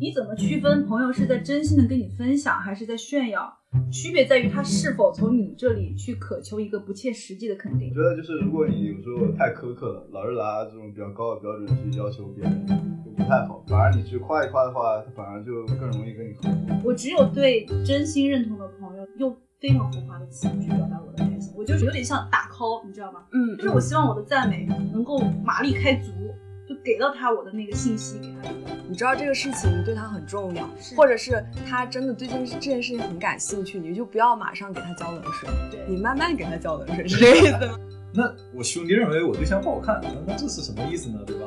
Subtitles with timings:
[0.00, 3.52] 你怎么区分朋友是在真心的跟你分享，还是在炫耀？
[3.92, 7.94] 区别在于他是否从你这里去渴求一个不切实际的肯定我。
[7.94, 12.66] 觉得就是如果你有时候太苛刻了，老是拿这种比较高的标准去要求别人，
[13.04, 13.62] 就不太好。
[13.68, 16.80] 反而你去夸一夸的话，他反而就更容易跟你合作。
[16.82, 21.52] 我只有对真心认同的朋友，用非常浮夸的词去表达我的开心。
[21.54, 23.26] 我就是有点像打 call，你知道吗？
[23.32, 26.49] 嗯就是我希望我的赞美能够马力开足，就
[26.84, 28.50] 给到他我的那个信息给他。
[28.88, 37.78] 你知道这个事情对他很重要，或者是他真的对这件事这件事情很感兴趣，你就不要马上给他浇冷水，对你慢慢给他浇冷水，是这个意思吗？
[38.12, 41.20] 那我兄弟认为我对象不好看，那那这是什么意思呢？
[41.24, 41.46] 对吧？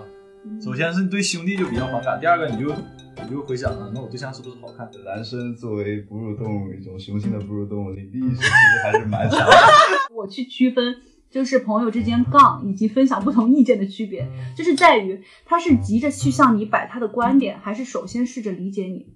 [0.61, 2.73] 首先是你对兄弟就比较反感，第二个你就
[3.23, 4.89] 你就回想啊，那我对象是不是好看？
[5.05, 9.55] 男生作为哺乳动物，一种雄性的哺乳动物，领地意识其实还是蛮强的。
[10.16, 10.95] 我去区分，
[11.34, 19.08] 就是朋友之间杠以及分享不同意见的区别，就是在于他是急着去向你摆他的观点，还是首先试着理解你。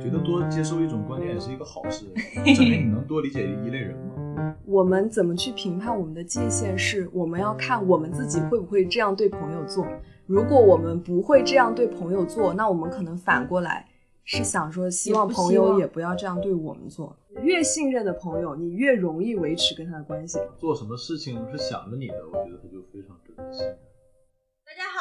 [0.00, 2.04] 觉得多接受一种观点也是一个好事，
[2.54, 4.54] 证明你能多理解一类人嘛。
[4.64, 7.10] 我们怎么去评判我们的界限是？
[7.12, 9.84] 我们要看我们自己会不会这样对朋友做。
[10.26, 13.86] 如果我们不会这样对朋友做，那我们可能反过来
[14.24, 17.16] 是想说，希望朋友也不要这样对我们做。
[17.44, 20.38] 越信任的朋友，你越容易维持跟他的关系。
[20.58, 23.78] 做什么事情是想着你的，我觉得他就非常值得信任。
[24.66, 25.00] 大家好，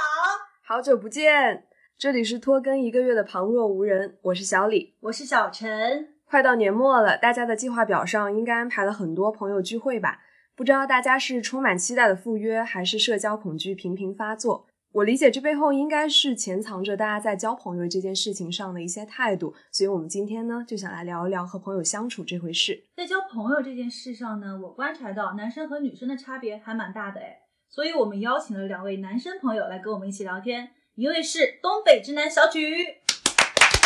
[0.75, 1.66] 好久不见，
[1.97, 4.95] 这里是拖更一个月的旁若无人，我是小李。
[5.02, 6.07] 我是小陈。
[6.25, 10.19] 快到年末了，大家的计划表上应该安排了很多朋友聚会吧？
[10.55, 14.67] 不知道大家是充满期待的赴约，还是社交恐惧频频发作？
[14.91, 22.85] 我理解这背后应该是潜藏着大家在交朋友这件事情上的一些态度，所以我们今天呢就想来聊一聊和朋友相处这回事。
[22.97, 32.97] 在交朋友这件事上呢，我观察到男生和女生的差别还蛮大的哎，所以我们邀请了两位男生朋友来跟我们一起聊天，一位是东北直男小曲，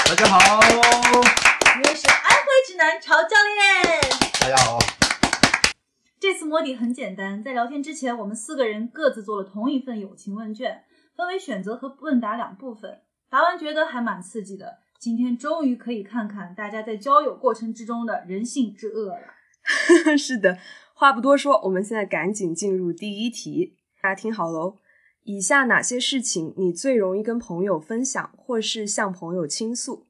[0.07, 4.01] 大家好，一位是安徽直男曹教练。
[4.39, 4.79] 大家好，
[6.17, 13.01] 这次摸底很简单，在聊天之前，我们四个人各自做了同一份友情问卷，分为选择和问答两部分。
[13.29, 19.33] 答完觉得还蛮刺激的，今天终于可以看看大家在交友过程之中的人性之恶了。
[20.17, 20.59] 是的，
[20.93, 24.77] 话不多说，我们现在赶紧进入第一题，大家听好喽。
[25.23, 30.07] 以下哪些事情你最容易跟朋友分享，或是向朋友倾诉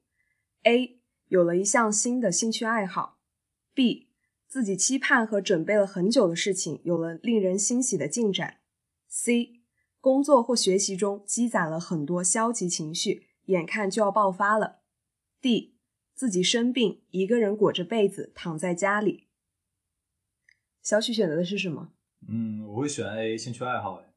[0.63, 0.99] ？A.
[1.27, 3.19] 有了一项新的兴趣爱好
[3.75, 4.07] ；B.
[4.47, 8.57] 自己期盼和准备了很久的事情有了令人欣喜的进展
[9.09, 9.62] ；C.
[10.03, 14.81] 工作或学习中积攒了很多消极情绪，眼看就要爆发了
[15.41, 15.75] ；D.
[16.13, 19.29] 自己生病，一个人裹着被子躺在家里。
[20.81, 21.93] 小许选择的是什么？
[22.27, 24.13] 嗯，我会选 A 兴趣爱好哎。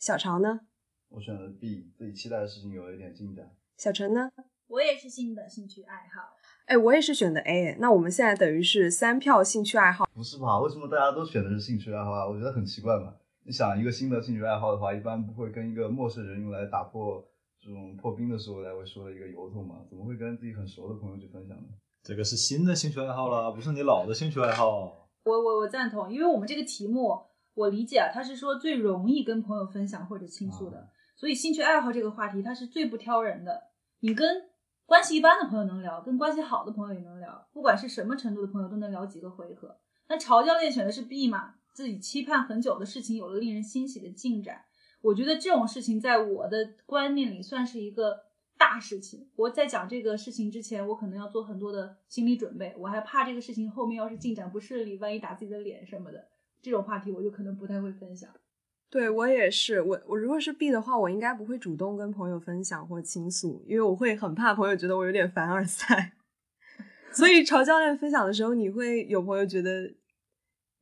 [0.00, 0.62] 小潮呢？
[1.10, 3.54] 我选了 B，自己期待的事情有了一点进展。
[3.76, 4.32] 小陈呢？
[4.66, 6.34] 我也是新的兴趣爱好，
[6.66, 7.76] 哎，我也是选的 A。
[7.78, 10.04] 那我们现在等于是三票兴趣爱好。
[10.12, 10.58] 不是吧？
[10.58, 12.26] 为什么大家都选的是兴趣爱好啊？
[12.28, 13.14] 我觉得很奇怪嘛。
[13.48, 17.24] 你想一个新的兴趣爱好的话，一般不会跟一个陌生人用来打破
[17.58, 19.76] 这种破冰的时候来会说的一个由头嘛？
[19.88, 21.62] 怎么会跟自己很熟的朋友去分享呢？
[22.02, 25.08] 这个是新的兴趣爱好了，不是你老的兴趣爱好。
[25.24, 27.18] 我我我赞同，因为我们这个题目
[27.54, 30.86] 我理解啊，他是说最容易跟朋友分享或者倾诉的，
[31.16, 33.58] 所以兴趣爱好这个话题它是最不挑人的。
[34.00, 34.28] 你跟
[34.84, 39.74] 关系一般的朋友能聊，跟关系好的朋友也能聊，不管是什么程度的朋友都能聊几个回合。
[40.10, 44.64] 那曹教练选的是 B 嘛，自己期盼很久的事情有了令人欣喜的进展。
[45.00, 48.24] 我觉得这种事情在我的观念里算是一个
[48.58, 49.28] 大事情。
[49.36, 56.26] 我在讲这个事情之前，我可能要做很多的心理准备，我还怕这个事情后面要是进展不顺利，万一打自己的脸什么的，
[56.60, 58.28] 这种话题我就可能不太会分享。
[58.90, 66.14] 对我也是，我我如果是 B 的话，我应该不会主动跟朋友分享或倾诉，因为我会很怕朋友觉得我有点凡尔赛。
[67.14, 69.94] 所以 曹教练分享的时候，你会有朋友觉得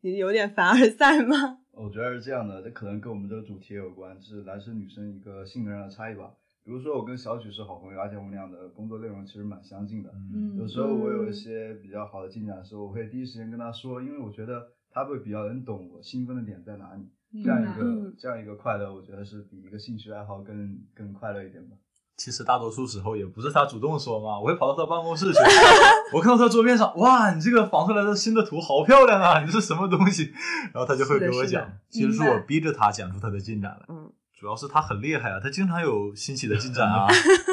[0.01, 1.61] 你有点凡尔赛吗？
[1.73, 6.33] 我觉得是这样的，这可能跟我们这个主题也有关，就是男生女生一个性格上的差异吧。
[6.65, 10.11] 比如说我跟小曲是好朋友，而且我们俩的工作内容其实蛮相近的。
[10.35, 17.09] 嗯有时候我有一些比较好的进展的时候，我会第一时间跟他说，因为我觉得他会比较能懂我兴奋的点在哪里。
[17.45, 21.77] 这样一个、嗯这样一个快乐，我觉得是比一个兴趣爱好更更快乐一点吧。
[22.17, 25.39] 其实大多数时候也不是他主动说嘛，我会跑到他办公室去，
[26.15, 30.33] 我看到他桌面上，哇，你这个仿出来的新的图好漂亮啊，你这是什么东西？
[30.73, 33.87] 然后他就会给我讲，其实是我逼着他讲出他的进展来。
[33.89, 37.07] 嗯，主要是他很厉害啊，他经常有新奇的进展啊。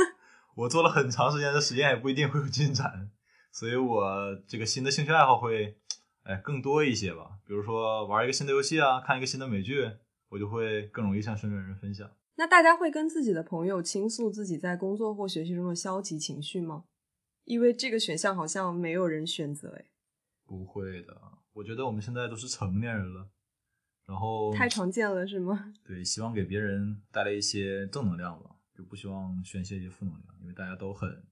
[0.56, 3.10] 我做了很长时间的实验，也不一定会有进展，
[3.52, 5.76] 所以我这个新的兴趣爱好会，
[6.24, 7.24] 哎，更多一些吧。
[7.46, 9.92] 比如说玩一个新的游戏啊，看一个新的美剧，
[10.30, 12.08] 我就会更容易向身边人分享。
[12.36, 16.86] 那大家会跟自己的朋友倾诉自己在工作或学习中的消极情绪吗？
[17.46, 19.86] 因为这个选项好像没有人选择，哎，
[20.46, 23.30] 不会的，我觉得我们现在都是成年人了，
[24.06, 25.74] 然后太常见了是吗？
[25.86, 31.28] 对，希望给别人带来一些正能量吧，就不希望宣泄一些负能量，因为大家都很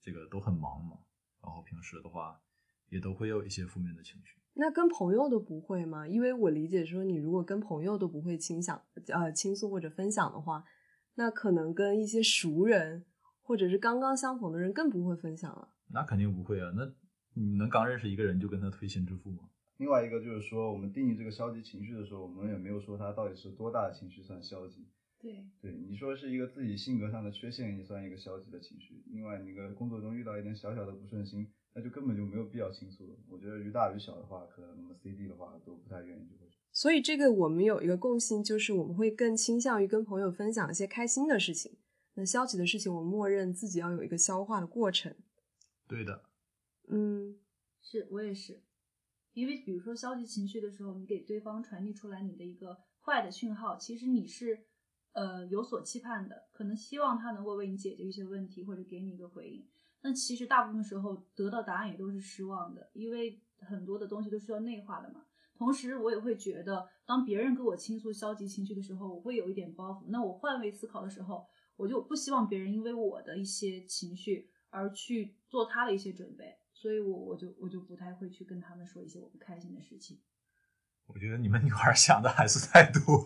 [0.00, 0.98] 这个都很忙嘛，
[1.42, 2.40] 然后平时的话
[2.90, 4.38] 也都会有一些负面的情绪。
[4.56, 6.06] 那跟朋友都不会吗？
[6.08, 8.82] 因为我理解说，你如果跟朋友都不会倾想
[9.14, 10.64] 呃倾诉或者分享的话，
[11.14, 13.04] 那可能跟一些熟人。
[13.48, 16.68] 或者是刚刚相逢的人更不会分享了，那肯定不会啊。
[16.74, 16.84] 那
[17.34, 19.48] 你能刚认识一个人就跟他推心置腹吗？
[19.76, 24.88] 另外一个就是说，我们定义这个消极情绪的时候，我们也没有说他到底是多大的情绪算消极。
[25.20, 29.04] 对对，你说是一个自己性格上的缺陷也算一个消极的情绪。
[29.12, 33.16] 另外，那个工作中遇到一点小小的不顺心，那就根本就没有必要倾诉了。
[33.28, 36.50] 我觉得于大于小的话，可能那么 C D 的话都不太愿意就会。
[36.72, 41.76] 所以这个我们有一个共性，就是我们会更倾向于跟朋友分享一些开心的事情。
[42.14, 45.14] 那消极的事情，我默认自己要有一个消化的过程。
[45.86, 46.22] 对的，
[46.88, 47.38] 嗯，
[47.82, 48.62] 是我也是，
[49.34, 54.64] 因为比如说消极情绪的时候，你给对方传递出来你的一个坏的讯号，其实你是
[55.12, 59.66] 呃有所期盼的，可能希望他能够为你解决一些问题或者给你一个回应。
[60.06, 65.22] 那其实大部分时候得到答案也都是失望的，因为很多的东西都是要内化的嘛。
[65.58, 70.04] 同时，我也会觉得，当别人跟我倾诉消极情绪的时候，我会有一点包袱。
[70.08, 71.46] 那我换位思考的时候。
[71.78, 80.18] 我就不希望别人因为我的一些情绪而去做他的一些准备，所以我我就我就不太会去跟他们说一些我不开心的事情。
[81.06, 83.22] 我觉得你们女孩想的还是太多。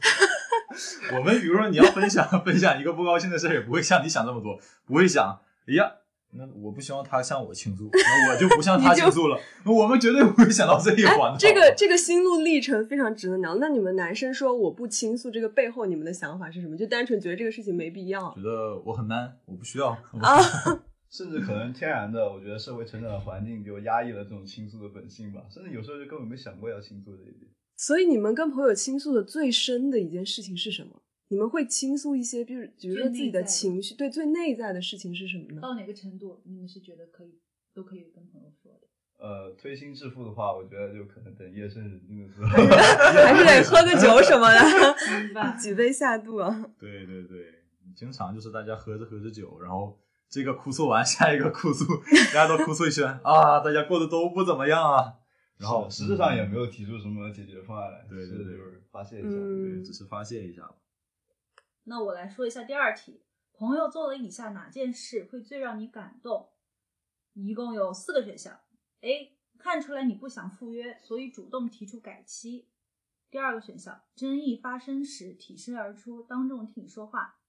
[1.17, 5.99] 我们比如说你要分享分享一个不高兴的事儿，也不会像你想这么多，不会想，哎呀。
[6.33, 9.39] 那我不希望他向我倾诉，那我就不向他 倾诉了。
[9.67, 11.37] 我们绝对不会想到这一环。
[11.39, 13.57] 这个这个心路历程非常值得聊。
[13.57, 16.77] 那你们男生说我不倾诉，这个背后你们的想法是什么？
[16.77, 18.33] 就单纯觉得这个事情没必要？
[18.35, 19.89] 觉得我很 man，我不需要
[20.21, 20.39] 啊。
[21.11, 25.41] 甚至可能天然的，我觉得社会成长的环境就压抑了这种倾诉的本性吧。
[25.53, 27.51] 甚至有时候就根本没想过要倾诉这一点。
[27.77, 31.03] 所以你们跟朋友倾诉的最深的一件事情是什么？
[31.31, 35.61] 你们会倾诉一些，比如比如说自己的情绪，对最内在的事情是什么呢？
[35.61, 37.39] 到哪个程度，你们是觉得可以
[37.73, 38.89] 都可以跟朋友说的？
[39.17, 46.51] 呃，推心置腹的话，我觉得就可能等夜深人静的时候， 还是得喝个酒什么的，几杯下肚啊。
[46.79, 47.47] 对 对对，
[47.95, 49.97] 经常就是大家喝着喝着酒，然后
[50.29, 51.85] 这个哭诉完，下一个哭诉，
[52.35, 55.15] 大家都哭诉一圈啊，大家过得都不怎么样啊。
[55.59, 60.63] 然后实质上也没有提出什么解决方案来，对对对，就是发泄一下，对，只是发泄一下。
[61.85, 63.23] 那我来说一下第二题，
[63.53, 66.51] 朋友做了以下哪件事会最让你感动？
[67.33, 68.61] 一共有四个选项
[69.01, 69.37] ：A.
[69.59, 72.67] 看出来你不想赴约，所以主动提出改期；
[73.31, 77.41] 第二个选项，争议发生时挺身而出，当众替你说话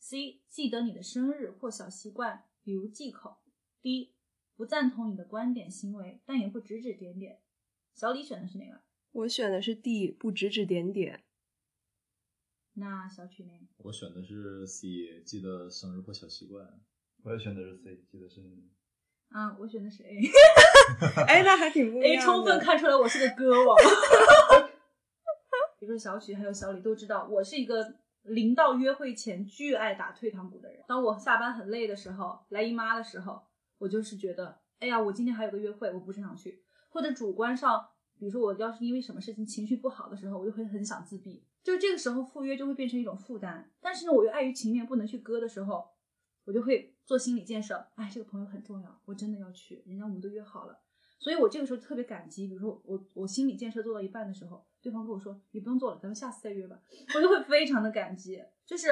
[0.00, 0.40] ；C.
[0.48, 3.38] 记得你的生日或小习惯，比如忌口
[3.82, 4.12] ；D.
[4.56, 7.40] 不赞同你的观点行为，但也不指指点点。
[7.94, 8.82] 小李选的是哪个？
[9.12, 11.24] 我选的是 D，不指指点点。
[12.74, 13.52] 那小曲呢？
[13.78, 16.66] 我选的是 C，记得生日或小习惯。
[17.22, 18.68] 我也选的是 C，记得生日。
[19.28, 20.20] 啊，我选的是 A。
[21.26, 22.22] 哎，那还挺不一样。
[22.22, 23.76] A 充分看出来我是个歌王。
[25.78, 30.82] 比如说小曲还有小李都知道，我是一个临到约会前巨爱打退堂鼓的人。
[30.88, 33.42] 当我下班很累的时候，来姨妈的时候，
[33.78, 36.64] 我就是觉得，哎呀，我今天还有个约会，我不是想去。
[36.88, 41.42] 或者主观上，比如说我要是因为什么事情情绪不好的时候，我就会很想自闭。
[41.62, 45.88] 就这个时候赴约就会变成一种负担，但是呢，我又碍于情面不能去割的时候，
[46.44, 47.86] 我就会做心理建设。
[47.94, 50.78] 哎，这个朋友很重要，我真的要去，人家我们都约好了，
[51.18, 52.46] 所以我这个时候特别感激。
[52.46, 56.78] 比如说我我心理建设做到一半的时候，对方跟我说你不用做了，咱们下次再约吧，
[57.14, 58.42] 我就会非常的感激。
[58.66, 58.88] 就是，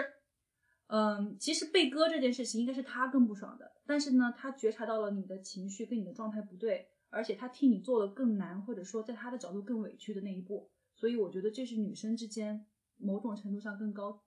[0.86, 10.70] 嗯，其实被割这件事情应该是他更不爽的，但是呢，他觉察到了你的情绪跟你的状态不对，而且他替你做了更难，或者说在他的角度更委屈的那一步。
[10.96, 12.64] 所以我觉得这是女生之间
[12.96, 14.22] 某种程度上更高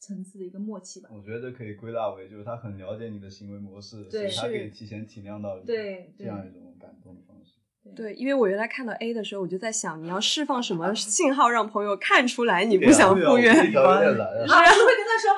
[0.00, 1.08] 层次的一个默契吧。
[1.12, 7.54] 我觉得可以归纳为，就是他很了解你的行为模式，所以他可以提前体谅到对这样一种感动的方式。
[7.96, 13.50] 对，因为我原来看到 A 的时候，我就在想，你要释放什么信号让朋友看出来你不想赴约？
[13.50, 15.30] 啊，就会跟他说：“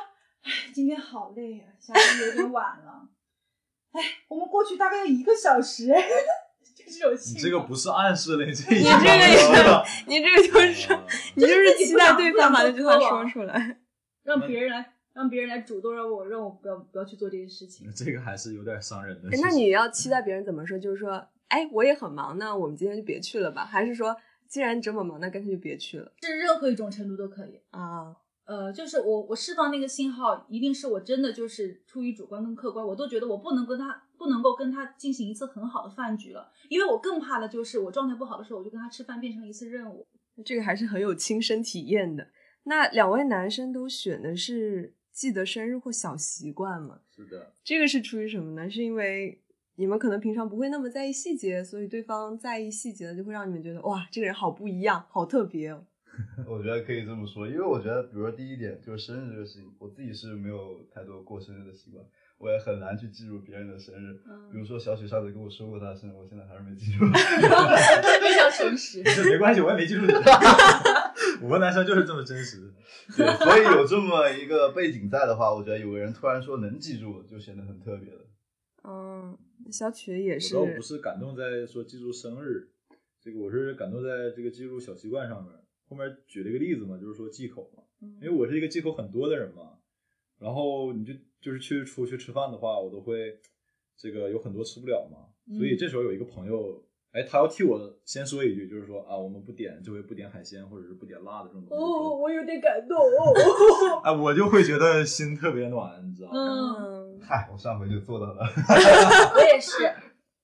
[0.44, 3.08] 哎，今天好累啊，下班有点晚了。
[3.92, 5.92] 哎，我们过去大概要一个小时。”
[7.34, 9.46] 你这个不是暗示了，你这你这个也是，
[10.06, 10.98] 你这个就是
[11.34, 13.78] 你就是期待对方把这句话说出来，
[14.22, 17.90] 让别人来，让别人来主动让我让我不要不要去做这些事情。
[17.94, 19.28] 这个还是有点伤人的。
[19.42, 20.78] 那你要期待别人怎么说？
[20.78, 23.64] 就是说，哎，我也很忙，那我们今天就别去了吧？
[23.64, 24.16] 还是说，
[24.48, 26.12] 既然你这么忙，那干脆就别去了？
[26.22, 28.14] 是任何一种程度都可以啊。
[28.46, 40.06] 呃，就是我我释放那个信号，一定是我真的就是出于主观跟客观，我都觉得我不能跟他不能够跟他进行一次很好的饭局了，因为我更怕的就是我状态不好的时候，我就跟他吃饭变成一次任务。
[40.44, 42.28] 这个还是很有亲身体验的。
[42.64, 47.00] 那两位男生都选的是记得生日或小习惯嘛？
[47.14, 48.68] 是的，这个是出于什么呢？
[48.68, 49.40] 是因为
[49.76, 55.86] 你们可能平常不会那么在意细节，所以对方在意细节了，就会让你们觉得哇，这个人好不一样，好特别哦。
[56.48, 62.02] 我觉得可以这么说，因为我觉得，比如说第一点就是生日这个事情，我自己是没有太多过生日的习惯，
[62.38, 64.20] 我也很难去记住别人的生日。
[64.26, 67.04] 嗯比如说小曲上次跟我说过他的生日，我现在还是没记住。
[67.12, 69.02] 非常诚实。
[69.02, 70.12] 这 没关系，我也没记住你。
[71.42, 72.72] 我们男生就是这么真实。
[73.16, 78.20] 对，所以有这么一个背景在的话，我觉得有个人突然说能记住，就显得很特别了。
[78.84, 79.36] 嗯，
[79.70, 82.68] 小曲也是，我倒不是感动在说记住生日，
[83.20, 85.52] 这个我是感动在这个记住小习惯上面。
[85.88, 87.82] 后面举了一个例子嘛，就是说忌口嘛，
[88.20, 89.78] 因为我是一个忌口很多的人嘛。
[90.38, 93.38] 然后你就就是去出去吃饭的话，我都会
[93.96, 95.28] 这个有很多吃不了嘛。
[95.56, 101.84] 所以这时候有一个朋友，哎，他要替我先说一句，就是说啊，我们不点这回不点海鲜或者是不点辣的这种东西。
[101.84, 103.32] 哦，我有点感动哦。
[104.02, 106.34] 哎，我就会觉得心特别暖，你知道吗？
[106.34, 108.42] 嗯，嗯，嗨，我上回就做到了。
[109.34, 109.72] 我也是。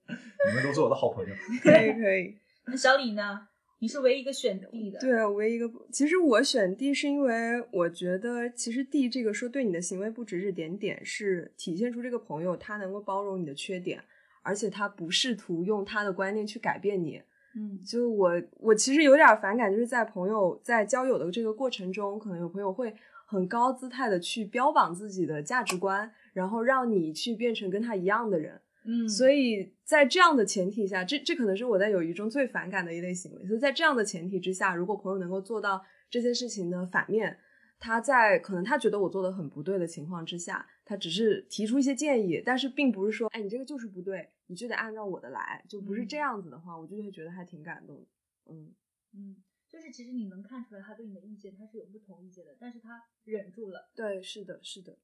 [0.08, 1.34] 你们都是我的好朋友。
[1.62, 2.37] 可以可以。
[2.66, 3.49] 那小李呢？
[3.82, 5.00] 你是唯一一个选 D 的。
[5.00, 14.00] 对啊，唯一一个不，其实我选 D 是因为我觉得，其实 D 这个说对你的行为不指指点点，是体现出这个朋友他能够包容你的缺点，
[14.42, 17.20] 而且他不试图用他的观念去改变你。
[17.56, 22.94] 嗯就我，我其实有点反感，就是在朋友在交友的这个过程中，可能有朋友会
[23.26, 28.60] 很高姿态的去标榜自己的价值观，然后让你去变成跟他一样的人。
[28.84, 33.46] 嗯，所以在这样的前提下，这这可能是我在友谊中最反感的一类行为。
[33.46, 37.38] 所以在这样的前提之下，如果朋友能够做到这件事情的反面，
[37.78, 48.06] 他在可能他觉得我做的很不对的情况之下，他只是提出一些建议，但是并不是说，哎，你这个就是不对，你就得按照我的来，就不是这样子的话，我就会觉得还挺感动的。
[48.52, 48.72] 嗯，
[49.14, 49.36] 嗯，
[49.68, 53.90] 就是其实你能看出来他对你的意见他是有不同意见的，但是他忍住了。
[53.94, 54.98] 对，是的，是的。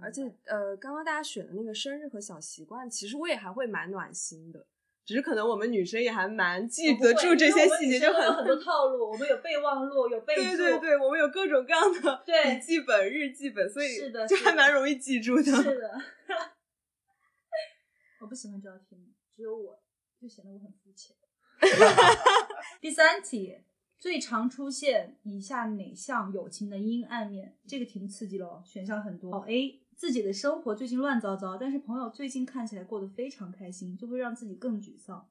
[0.00, 4.66] 而且呃，刚刚大家选的那个生日和小习惯，其实我也还会蛮暖心的，
[5.04, 15.42] 只是可能我们女生也还蛮记得住这些细节，就很很多套路，我们有备忘录，有备注，对对对，我们有各种各样的 对笔记本、日记本，所以是的就还蛮容易记住的。
[15.42, 16.00] 是的。
[18.20, 19.82] 我不喜欢这道题目，只有我，
[20.20, 21.16] 就显得我很肤浅。
[22.80, 23.58] 第三题，
[23.98, 27.56] 最常出现以下哪项友情的阴暗面？
[27.66, 29.34] 这个题目刺激了哦，选项很多。
[29.34, 35.30] 哦 A，自己的生活最近乱糟糟，但是朋友最近看起来过得非常开心，就会让自己更沮丧。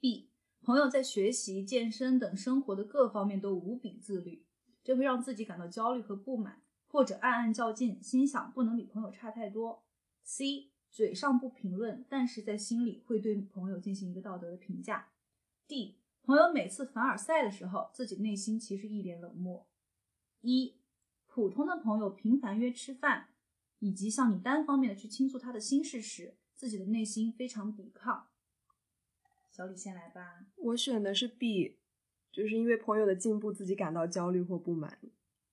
[0.00, 0.30] B，
[0.60, 4.44] 朋友在学习、健身等生活的各方面都无比自律，
[4.82, 9.84] 这会让自己感到焦虑和不满，或者暗暗较劲，心想不能比朋友差太多。
[10.22, 15.08] C，嘴上不评论，但是在心里会对朋友进行一个道德的评价。
[15.66, 19.66] D，朋友每次凡尔赛的时候，自己内心其实一脸冷漠。
[20.42, 20.76] 一，
[21.26, 23.28] 普通的朋友频繁约吃饭，
[23.84, 28.28] 以及向你单方面的去倾诉他的心事时，自己的内心非常抵抗。
[29.50, 30.46] 小李先来吧。
[30.56, 31.76] 我选的是 B，
[32.32, 34.98] 就是因为朋友的进步自己感到焦虑或不满，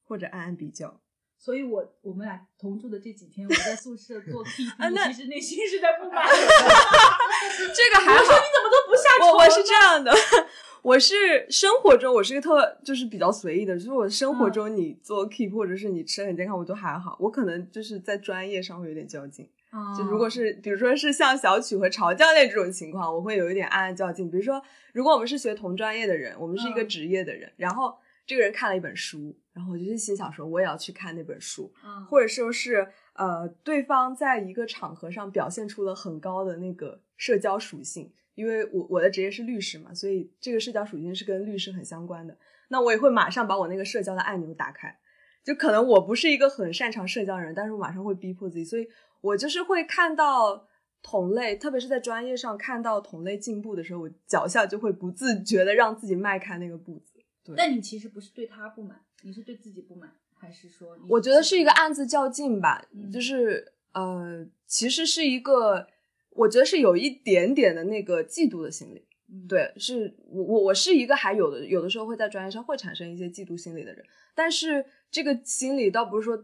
[0.06, 1.02] 或者暗暗比较。
[1.38, 6.32] 所以我我们俩同住的这几天，我在宿舍做 P 啊 P，那其实内心是在不满的。
[7.76, 9.32] 这个还好，我说你怎么都不下床？
[9.32, 10.10] 我我是这样的，
[10.84, 11.16] 我是
[11.50, 17.16] 生活中我是一个特就是比较随意的，就是我生活中你做 keep 或者是你吃的很健康，我都还好。
[17.20, 19.48] 我可能就是在专业上会有点较劲。
[19.70, 24.30] 啊就如果是比如说是像小曲和曹教练这种情况，我会有一点暗暗较劲。
[24.30, 24.62] 比如说，
[24.92, 27.96] 如果我们是学同专业的人，我们是一个嗯职业的人，然后
[28.26, 42.38] 这个人看了一本书，然后我就心想说我也要去看那本书，嗯或者说是呃，对方在一个场合上表现出了很高的那个社交属性，因为我我的职业是律师嘛，所以这个社交属性是跟律师很相关的。
[42.70, 44.98] 那我也会马上把我那个社交的按钮打开，
[45.44, 48.88] 就可能我不是一个很擅长社交的人，但是我马上会逼迫自己，所以
[49.20, 50.68] 我就是会看到
[51.04, 57.20] 同类，特别是在专业上看到同类进步的时候，我脚下就会不自觉的让自己迈开那个步子。
[57.44, 61.04] 对，但你其实不是对他不满，你是对自己不满，还是说你？
[61.10, 65.88] 我觉得是一个暗自较劲吧，嗯就是呃，其实是一个，
[66.32, 69.08] 我觉得是有一点点的那个嫉妒的心理。
[69.34, 76.38] 嗯对，是我我我是一个还有的有的时候会在专业上会产生一些嫉妒心理的人，但是这个心理倒不是说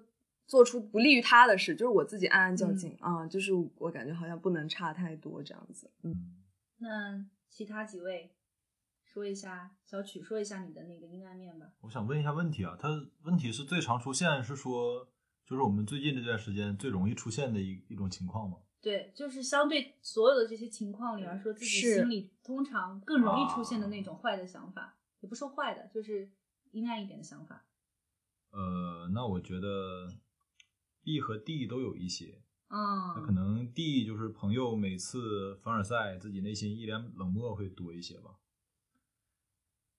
[0.46, 5.92] 做出不利于他的事，就是我自己暗暗较劲啊、就是我感觉好像不能差太多这样子。
[6.04, 6.16] 嗯，
[6.78, 8.32] 那其他几位
[9.04, 11.66] 说一下，小曲说一下你的那个阴暗面吧。
[11.82, 12.88] 我想问一下问题啊，它
[13.24, 15.06] 问题是最常出现是说，
[15.46, 18.60] 就是我们最近这段时间最容易出现的一一种情况吗？
[18.88, 26.32] 对，就是相对所有的这些情况里来说，自己心里通常更容易出现的那种坏的想法，也不说坏的，就是
[26.72, 27.66] 阴暗一点的想法。
[28.52, 30.08] 呃，那我觉得
[31.04, 32.42] B 和 D 都有一些。
[32.70, 38.38] 嗯，那可能 D 就是朋友每次凡尔赛，自己内心一脸冷漠会多一些吧。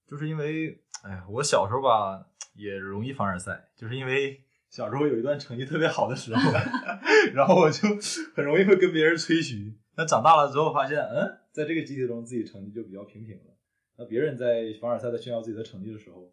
[0.06, 6.40] 就是因为，哎呀，我小时候吧也容易凡尔赛，就是因为小时候有一段成绩特别好的时候，
[7.34, 7.88] 然后我就
[8.34, 9.74] 很容易会跟别人吹嘘。
[9.96, 13.56] 那长大了之后发现，嗯，在这个集体中自己成绩就比较平平了。
[13.96, 16.32] 那别人在凡尔赛的炫耀自己的成绩的时候，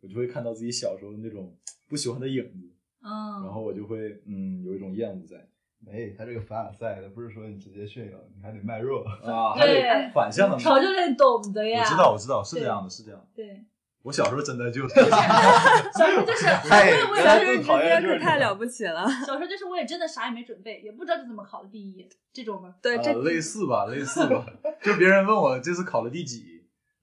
[0.00, 1.56] 我就会看到自己小时候那种
[1.88, 2.72] 不喜欢的影子，
[3.04, 5.48] 嗯，然后我就会嗯有一种厌恶在。
[5.86, 9.04] 没，他这个凡尔赛的不是说你直接炫耀，你还得卖弱。
[9.22, 10.58] 啊， 还对得反向的。
[10.58, 11.82] 曹教练懂的呀。
[11.84, 13.26] 我知道，我知道，是这样的，是这样的。
[13.34, 13.62] 对，
[14.04, 19.06] 我小时候真的就 是，小时候就是， 哎我也我也小时候直接可太了不起了。
[19.26, 22.74] 小时候就是我也真的啥也没准备，也不知道这怎么考的第一，这种吗？
[22.82, 24.44] 对，这呃类似吧，类似吧。
[24.82, 26.44] 就别人问我这次考了第几，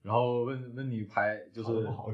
[0.02, 1.70] 然后问问你排，就是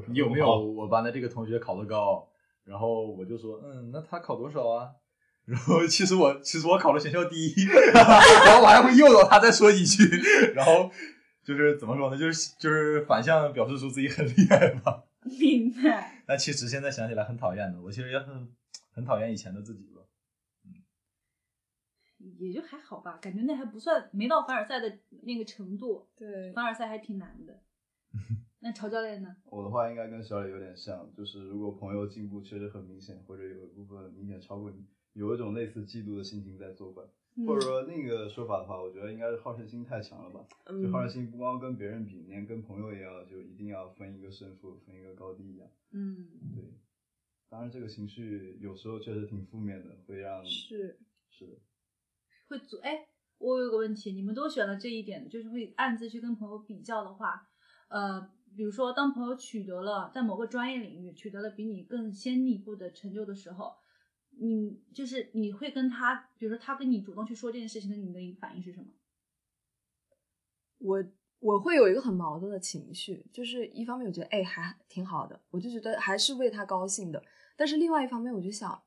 [0.07, 2.27] 你有没有我班的这个同学考得高，
[2.65, 4.89] 然后我就说，嗯，那他考多少啊？
[5.45, 10.03] 然后其实我其实我考了全校第一，然后我还会诱导他再说几句，
[10.53, 10.91] 然后
[11.55, 12.17] 就是怎么说呢？
[12.17, 15.03] 就是就是反向表示出自己很厉害吧。
[15.39, 16.23] 明白。
[16.25, 18.47] 但其实现在想起来很讨厌的，我其实也很
[18.91, 20.01] 很讨厌以前的自己吧。
[22.37, 27.61] 也就还好吧，感觉那还不算没到凡尔赛的那个程度，对凡尔赛还挺难的。
[28.59, 29.35] 那曹教练呢？
[29.45, 37.09] 我的话应该跟小李有点像，就是如果朋友进步确实很明显，或者有一部分明显超过你，有一种类似嫉妒的心情在作怪，嗯
[37.45, 40.45] 或者说那个说法的话，我觉得应该是好胜心太强了吧。
[40.65, 45.69] 就嗯好胜心不光跟别人比，连跟朋友也要就一定要分一个胜负，分一个高低一样。
[45.91, 46.63] 嗯，对，
[47.47, 50.99] 当然这个情绪有时候确实挺负面的，会让是。
[51.29, 51.53] 是的，
[52.49, 53.07] 会阻哎，
[53.37, 57.47] 我有个问题，你们都选了这一点，就是会暗自去跟朋友比较的话，
[57.87, 63.75] 呃，比如说当朋友取得了在某个专业领域取得了比你更先一步的成就的时候，
[64.41, 68.87] 你就是你会跟他，比如说他跟你主动去说这件事情的，你的反应是什么？
[70.79, 71.03] 我
[71.39, 77.21] 我会有一个很矛盾的情绪，就是一方面我觉得哎还挺好的，我就觉得还是为他高兴的，
[77.57, 78.81] 但是另外一方面我就想，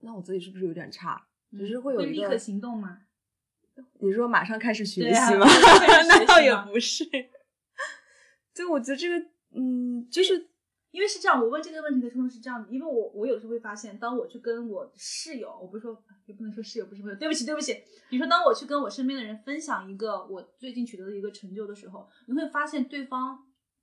[0.00, 1.26] 那我自己是不是有点差？
[1.58, 3.00] 就是会有一个会立刻行动吗？
[4.00, 5.46] 你说马上开始学习吗？
[6.08, 7.04] 那倒也不是。
[8.54, 10.50] 就我觉得这个，嗯，就是
[10.92, 23.38] 因为是这样，我问这个问题的初衷是这样的，因为我我有时候会发现，当我去跟我室友，我不是说也不能说室友不是朋友，对不起对不起，你说当我去跟我身边的人分享一个我最近取得的一个成就的时候，你会发现对方，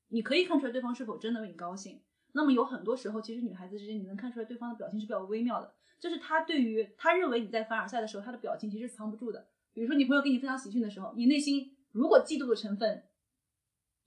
[0.10, 2.00] 你可以看出来对方是否真的为你高兴。
[2.34, 9.48] 那么有很多时候，其实女孩子之间你能看出来对方的表情是比较微妙的，就是他对于他认为你在凡尔赛的时候，他的表情其实是藏不住的。
[9.74, 13.04] 比如说你朋友跟你分享喜讯的时候，你内心如果嫉妒的成分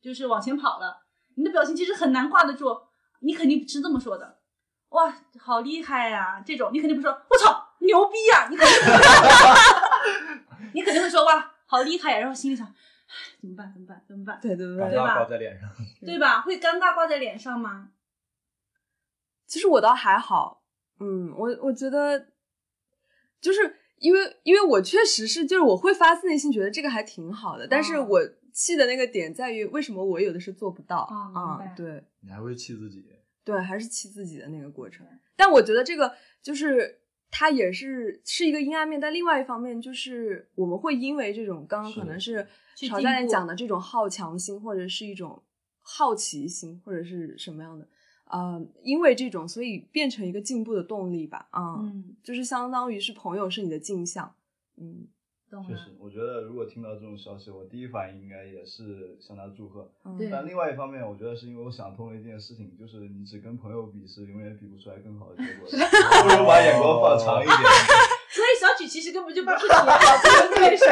[0.00, 1.02] 就是往前跑了，
[1.34, 2.68] 你的表情其实很难挂得住。
[3.22, 4.38] 你肯定是这么说的，
[4.90, 9.54] 哇，好厉害呀、这种你肯定不说，我操，牛逼呀、你肯定不会说，
[10.74, 12.74] 你肯定会说哇，好厉害呀、然后心里想，唉
[13.40, 13.72] 怎么办？
[13.72, 14.02] 怎么办？
[14.06, 14.38] 怎么办？
[14.40, 15.68] 对对对对，对吧挂在脸上。
[16.04, 16.40] 对吧？
[16.42, 17.88] 会尴尬挂在脸上吗？
[19.46, 20.62] 其实我倒还好，
[21.00, 22.28] 嗯，我我觉得
[23.40, 28.20] 就是因为因为我确实是就是我会发自内心觉得这个还挺好的，但是哦我
[28.52, 30.98] 气的那个点在于为什么我有的是做不到
[31.34, 33.04] 啊、白对你还会气自己？
[33.44, 35.06] 对，还是气自己的那个过程。
[35.34, 45.42] 但我觉得这个就是它也是是一个阴暗面，但另外一方面就是我们会因为这种刚刚可能是去曹教练讲的这种好强心，或者是一种
[45.80, 47.88] 好奇心，或者是什么样的，
[48.26, 54.32] 呃，因为这种所以变成一个进步的动力吧，啊、嗯，就是相当于是朋友是你的镜像，
[54.76, 55.08] 嗯
[55.66, 59.90] 确实。，我觉得如果听到这种消息，我第一反应应该也是向他祝贺。
[60.04, 65.76] 嗯但另外一方面，我觉得是因为我想通了一件事情，就是你只跟朋友比是永远比不出来更好的结果的，
[66.22, 67.56] 不如把眼光放长一点。
[68.32, 70.86] 所以小曲其实根本就不是你好的对手，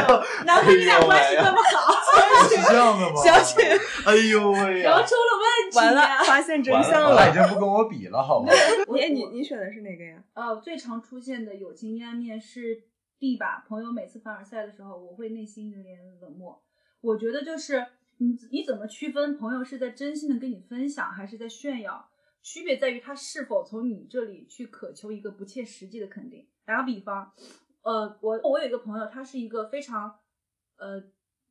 [0.44, 3.16] 难怪你俩关系那么好，是这样的吗？
[3.16, 3.62] 小曲，
[4.05, 4.90] 哎呦喂呀！
[4.90, 6.23] 聊出了问题完了，呀。
[6.23, 8.53] 发现真相了相他已经不跟我比了，好吗？
[8.87, 10.23] 我哎，你你选的是哪个呀？
[10.35, 12.83] 呃，最常出现的友情阴暗面是
[13.20, 13.64] D 吧。
[13.68, 16.61] 朋友每次凡尔赛的时候，我会内心有点冷漠。
[17.02, 22.09] 我觉得就是你你怎么区分朋友是在真心的跟你分享，还是在炫耀？
[22.42, 26.48] 区别在于他是否从你这里去渴求一个不切实际的肯定。
[26.64, 27.30] 打个比方，
[27.83, 30.18] 呃，我我有一个朋友，他是一个非常
[30.78, 30.98] 呃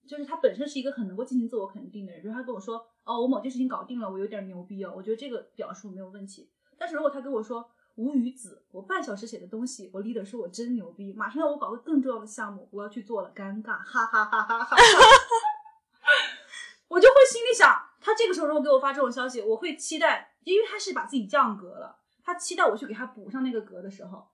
[0.08, 6.50] 就是他本身是一个很能够进行自我肯定的人，比如他跟我说，哦，我某件事情搞定了，我有点牛逼哦，我觉得这个表述没有问题。
[6.80, 14.78] 但是如果他跟我说无语子，我半小时写的东西，我 leader 说我真牛逼，马上要我搞个更重要的项目，我要去做了，尴尬，哈哈哈哈哈哈，
[16.88, 24.30] 我就会心里想，他这个时候如果给我发这种消息，我会期待，因为他是把自己降格了，他期待我去给他补上那个格的时候，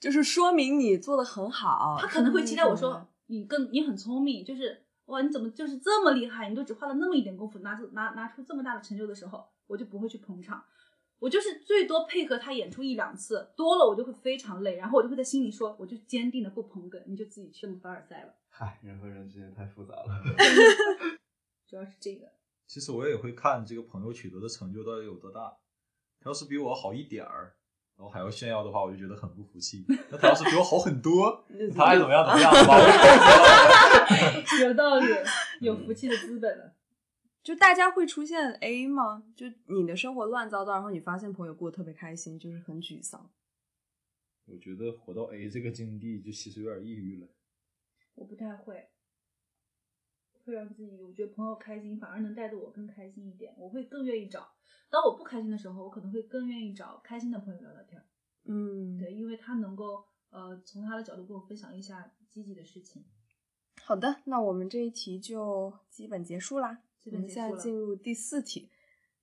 [0.00, 1.98] 就是说明你做的很好。
[2.00, 10.64] 他可能会期待我说你更你很聪明，就是哇你怎么就是这么厉害，你都只花了那么一点功夫拿出拿拿出这么大的成就的时候，我就不会去捧场，
[11.18, 20.22] 我就是最多配合他演出一两次，多了我就会非常累，然后我就会在心里说，我就坚定的不捧哏，你就自己去凡尔赛了，嗨，人和人之间太复杂了。
[21.68, 22.26] 主要是这个。
[22.66, 25.56] 其实我也会看这个朋友取得的成就到底有多大。
[26.20, 27.54] 他要是比我好一点儿，
[27.96, 29.84] 然后还要炫耀的话，我就觉得很不服气。
[30.10, 32.76] 那他要是比我好很多， 他爱怎么样怎么样吧。
[34.60, 35.06] 我有道理，
[35.60, 36.72] 有福气的资本了。
[37.48, 39.24] 就大家会出现 A 吗？
[39.34, 43.30] 就你的生活乱糟糟，然后你发现朋友过得特别开心，就是很沮丧。
[44.44, 47.26] 我觉得活到 A 这个境地，就其实有点抑郁了。
[48.16, 48.90] 我不太会，
[50.44, 54.46] 会让自己，我觉得朋友开心反而能带着我更开心一点，我会更愿意找。
[54.90, 58.04] 当我不开心的时候，我可能会更愿意找开心的朋友聊聊天儿。
[58.44, 63.06] 嗯，对，因为他能够呃从他的角度跟我分享一下积极的事情。
[63.80, 66.82] 好的，那我们这一题就基本结束啦。
[67.00, 68.68] 基我们现在进入第四题，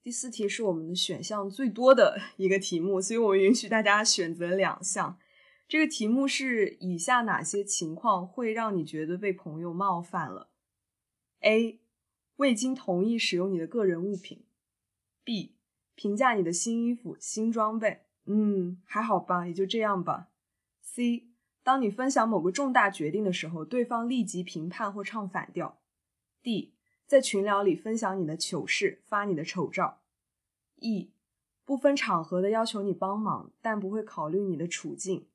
[0.01, 5.19] 第四题是我们的选项最多的 一个题目，所以我们允许大家选择两项。
[5.67, 10.51] 这个题目是以下哪些情况会让你觉得被朋友冒犯了
[11.41, 11.79] ？A.
[12.35, 14.45] 未经同意使用你的个人物品
[15.23, 15.53] ；B.
[15.95, 20.29] 评价你的新衣服、新装备，嗯，还好吧，也就这样吧。
[20.81, 21.29] C.
[21.63, 25.81] 当你分享某个重大决定的时候，对方立即评判或唱反调。
[26.43, 26.74] D.
[27.07, 30.01] 在群聊里分享你的糗事，发你的丑照。
[30.77, 31.11] E.
[31.63, 35.27] 不分场合的要求你帮忙，但不会考虑你的处境。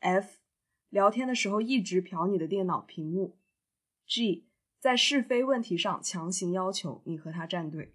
[0.00, 0.38] F.
[0.88, 3.36] 聊天的时候一直瞟你的电脑屏幕。
[4.06, 4.46] G.
[4.80, 7.94] 在是非问题上强行要求你和他站队。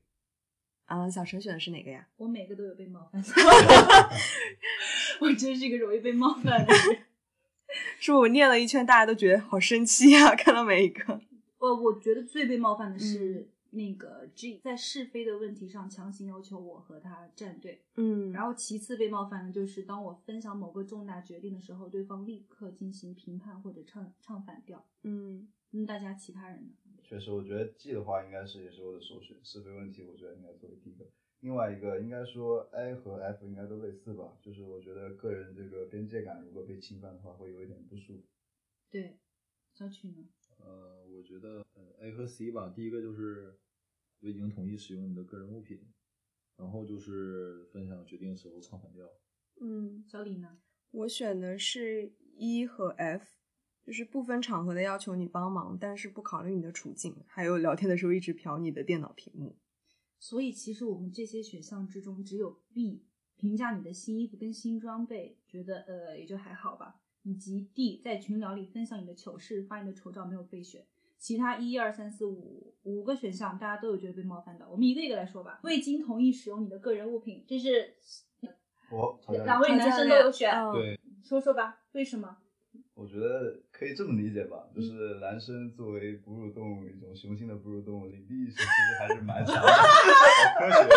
[0.86, 2.10] 啊、小陈选的是哪个呀？
[2.18, 3.24] 我每个都有被冒犯，
[5.22, 6.76] 我真是一个容易被冒犯的人。
[8.00, 10.36] 是不是我念了一圈，大家都觉得好生气啊？
[10.36, 11.22] 看到每一个。
[11.64, 17.82] 呃，我觉得最被冒犯的是那个 G，在是非的问题上强行要求我和他站队。
[17.96, 24.86] 嗯然后其次被冒犯的就是当我分享某个重大决定的时候，对方立刻进行评判或者唱唱反调。
[25.04, 26.72] 嗯那，大家其他人呢？
[27.02, 31.06] 确实，我觉得 G 的话应该是也是我的首选，是非问题我觉得应该作为第一个。
[31.40, 38.24] 另外一个应该说 A 和 F 应该都类似吧，就是我觉得个人这个边界感如果被侵犯的话，会有一点不舒服。
[38.90, 39.18] 对，
[39.74, 40.28] 小曲呢？
[40.60, 43.58] 呃，我觉得呃 A 和 C 吧，第一个就是
[44.20, 45.80] 我已经同意使用你的个人物品，
[46.58, 49.08] 然后就是分享决定时候唱反调。
[49.62, 50.60] 嗯，小李呢？
[50.92, 53.26] 我选的是 E 和 F，
[53.86, 59.58] 就是不分场合的要求你帮忙，但是不考虑你的处境，还有聊天的时候一直瞟你的电脑屏幕。
[60.20, 63.06] 所以其实我们这些选项之中，只有 B
[63.38, 70.86] 评价你的新衣服跟新装备，觉得呃也就还好吧，以及 D 在群聊里分享你的糗事、发你的丑照没有备选。
[71.24, 74.68] 其他一二三四五五个选项，大家都有觉得被冒犯的。
[74.70, 75.62] 我们一个一个来说吧。
[75.64, 77.94] 未经同意使用你的个人物品，这是
[78.92, 82.36] 我两位男生都有选，嗯对，说说吧，为什么？
[82.94, 90.94] 我觉得可以这么理解吧，就是男生作为哺乳动物，一种雄性的哺乳动物，领地意识其实还是蛮强的，好科学的。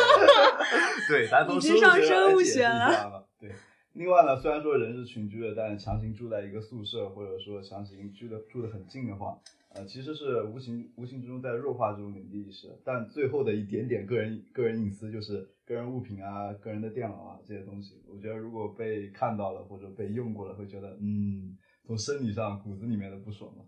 [1.08, 3.24] 对，咱从已经上生生物物学学了来解释一下嘛。
[3.38, 3.52] 对，
[3.92, 9.38] 另外呢，虽然说人是群居的，但强行住在一个宿舍，或者说强行住的住的很近的话，
[9.76, 12.68] 呃，其实是无形无形之中在弱化这种领地意识。
[12.84, 21.56] 但最后的一点点个人个人隐私，就是个人物品啊、个人的电脑啊这些东西，我觉得如果被看到了或者被用过了，会觉得嗯。
[21.88, 23.64] 从生理上骨子里面的不爽嘛。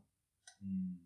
[0.61, 0.99] 嗯，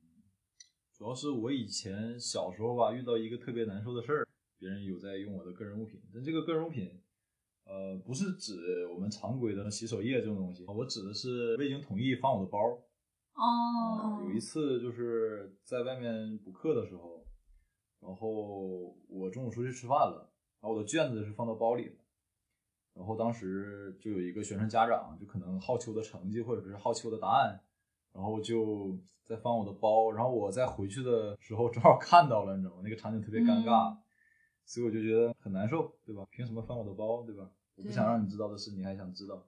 [0.97, 4.27] 主要是我以前小时候吧，遇到一个特别难受的事儿，
[4.59, 6.88] 别人有在用我的个人物品，但这个个人物品，
[7.67, 12.59] 呃，不是指我们常规的洗手液这种东西，我指的是未经同意放我的包。
[13.35, 17.25] 哦啊，有一次就是在外面补课的时候，
[18.01, 21.95] 然后我中午出去吃饭了，然后我的卷子是放到包里了。
[22.95, 27.59] 然后当时就有一个学生家长，就可能好奇我的成绩或者是好奇我的答案，
[28.12, 32.83] 然后就在翻我的包，然后我在回去的时候正好看到了，你知道吗？
[32.85, 33.97] 那个场景特别尴尬，
[34.66, 36.27] 所以我就觉得很难受，对吧？
[36.31, 37.51] 凭什么翻我的包，对吧？
[37.77, 39.42] 我不想让你知道的事，你还想知道，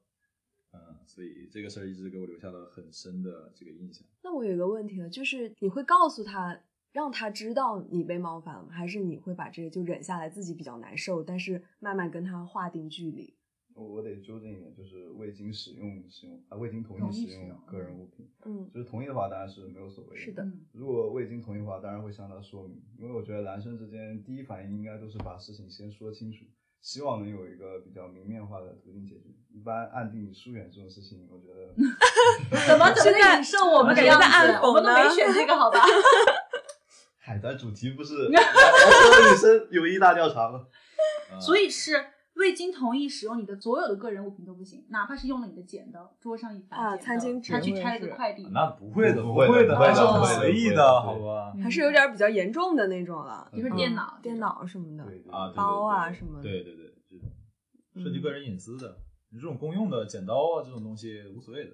[0.75, 4.05] 嗯，所以这个事儿一直给我留下了很深的这个印象。
[4.23, 6.61] 那我有一个问题了，就是你会告诉他，
[6.93, 8.69] 让他知道你被冒犯了吗？
[8.71, 13.35] 还是你会把这个就忍下来，自己比较难受，但是慢慢跟他划定距离？
[13.75, 18.25] 我我得纠正一点，就是未经使用使用啊，未经同同意使用个人物品。
[18.45, 20.17] 嗯，就是同意的话，当然是没有所谓的。
[20.17, 26.45] 是的嗯如果未经同意的话，当然会向他说明，因为我觉得男生之间第一反应应该都是把事情先说清楚，
[26.85, 29.31] 希望能有一个比较明面化的途径解决。
[29.55, 31.73] 一般暗地里疏远这种事情，我觉得
[32.69, 34.29] 怎么怎么在影射我们的样子？
[34.29, 35.81] 在暗我们都没选这个，好吧？
[37.19, 40.67] 海的主题不是 所有女生友谊大调查吗？
[41.33, 51.53] 啊所以是未经同意使用你的所有的个人物品都不行，哪怕是用了你的剪刀，桌上一把剪刀啊餐巾纸他去拆个快递，那不会的，不会的会的，不会的那是很随意的，好吧？
[51.57, 57.31] 嗯还是有点比较严重的那种了，比如说嗯电脑，电脑什么的，啊，包啊什么的对对对，这种
[57.95, 58.99] 嗯涉及个人隐私的，
[59.31, 61.71] 你这种公用的剪刀啊，这种东西无所谓的。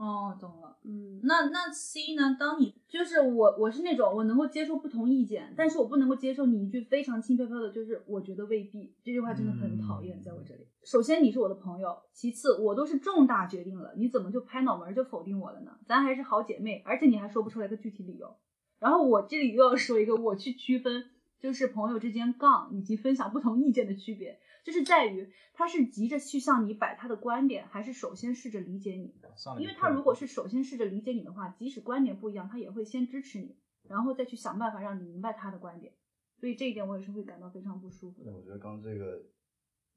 [0.00, 0.78] 哦，懂了。
[0.82, 2.34] 嗯，那那 C 呢？
[2.40, 10.66] 当你就是我，我是那种我能够接受不同意见，但是我不能够接受你一句非常轻飘飘的，就是我觉得未必这句话真的很讨厌，嗯在我这里。
[10.82, 15.72] 首先你是我的朋友，其次我都是重大决定了，你怎么就拍脑门儿就否定我了呢？
[15.84, 18.34] 咱还是好姐妹，而且你还说不出来个具体理由。
[18.78, 29.14] 然后我这里又要说一个，我去区分就是朋友之间杠以及分享不同意见的区别，就是在于他是急着去向你摆他的观点，还是首先试着理解你。
[29.58, 33.56] 因为他如果是首先试着理解你的话，即使观点不一样，他也会先支持你，
[33.88, 35.92] 然后再去想办法让你明白他的观点。
[36.36, 38.36] 所以这一点我也是会感到非常不舒服的那。
[38.36, 39.22] 我觉得刚刚这个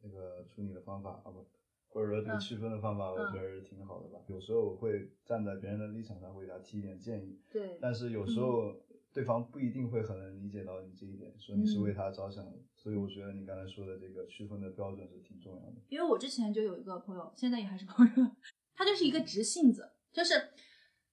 [0.02, 1.46] 那个处理的方法啊不，
[1.88, 4.20] 或者说这个嗯区分的方法，我嗯觉得是挺好的吧。
[4.28, 8.76] 有时候我会站在别人的立场上，会给他提一点建议，对，但是有时候
[9.14, 12.58] 对方不一定会很能理解到你这一点，说你是为他着想的。
[12.76, 15.76] 所以我觉得你刚才说的这个区分的标准是挺重要的。
[15.90, 18.32] 因为我之前就有一个朋友，现在也还是朋友，
[18.74, 20.50] 他就是一个直性子，就是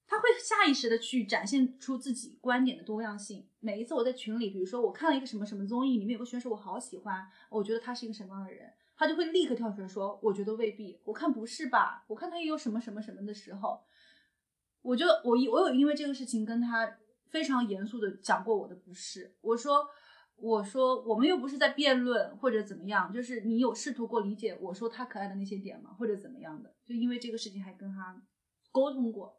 [0.07, 3.47] 他会下意识的去展现出自己观点的多样性。
[3.59, 13.79] 每一次我在群里，比如说我看了一个什么什么综艺，里面有个选手我好喜欢，我觉得他是一个什么样的人，他就会立刻跳出来说，我觉得未必，我看不是吧，我看他也有什么什么什么的时候，
[14.81, 16.97] 我就我一我有因为这个事情跟他
[17.31, 19.87] 非常严肃的讲过我的不是，我说
[20.35, 25.91] 我说我们又不是在辩论或者怎么样，就是你有试图过理解我说他可爱的那些点吗？
[25.97, 26.73] 或者怎么样的？
[26.85, 28.21] 就因为这个事情还跟他
[28.71, 29.37] 沟通过。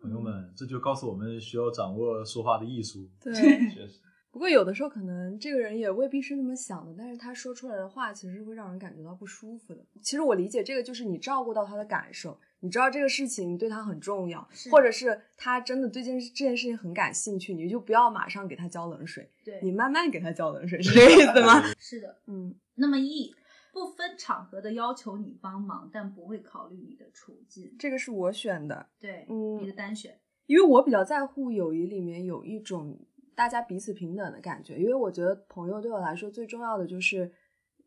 [0.00, 3.10] 朋友们，这就告诉我们需要掌握说话的艺术。
[3.20, 3.34] 对。
[3.34, 9.84] 确实，不过有的时候可能这个人也未必是那么想的，但是他说出来的话其实会让人感觉到不舒服的。
[10.00, 21.62] 其实我理解这个就是你照顾到他的感受，你知道这个事情对他很重要，或者是他真的对这件事这件事情很感兴趣，你就不要马上给他浇冷水，对，你慢慢给他浇冷水， 是这个意思吗？
[21.78, 22.18] 是的。
[22.26, 23.34] 嗯，那么 E
[23.72, 27.76] 不分场合的要求你帮忙，但不会考虑你的处境。
[27.78, 30.18] 这个是我选的，对，嗯你的单选。
[30.46, 32.98] 因为我比较在乎友谊里面有一种
[33.34, 37.30] 大家彼此平等的感觉，因为我觉得朋友对我来说最重要的就是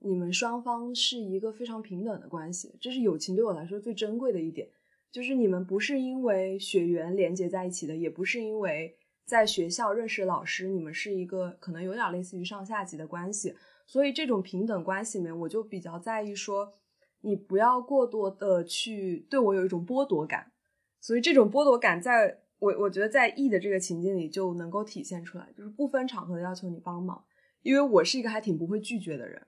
[0.04, 4.68] 你们双方是一个非常平等的关系，这是友情对我来说最珍贵的一点，
[5.12, 16.74] 就是你们不是因为血缘连接在一起的，也不是因为在学校认识老师，你们是一个可能有点类似于上下级的关系，所以这种平等关系里面，我就比较在意说
[17.22, 20.52] 你不要过多的去对我有一种剥夺感。
[21.00, 27.24] 所以这种剥夺感在，我我觉得在 E 的这个情境里就能够体现出来，就是不分场合的要求你帮忙，
[27.62, 29.42] 因为我是一个还挺不会拒绝的人，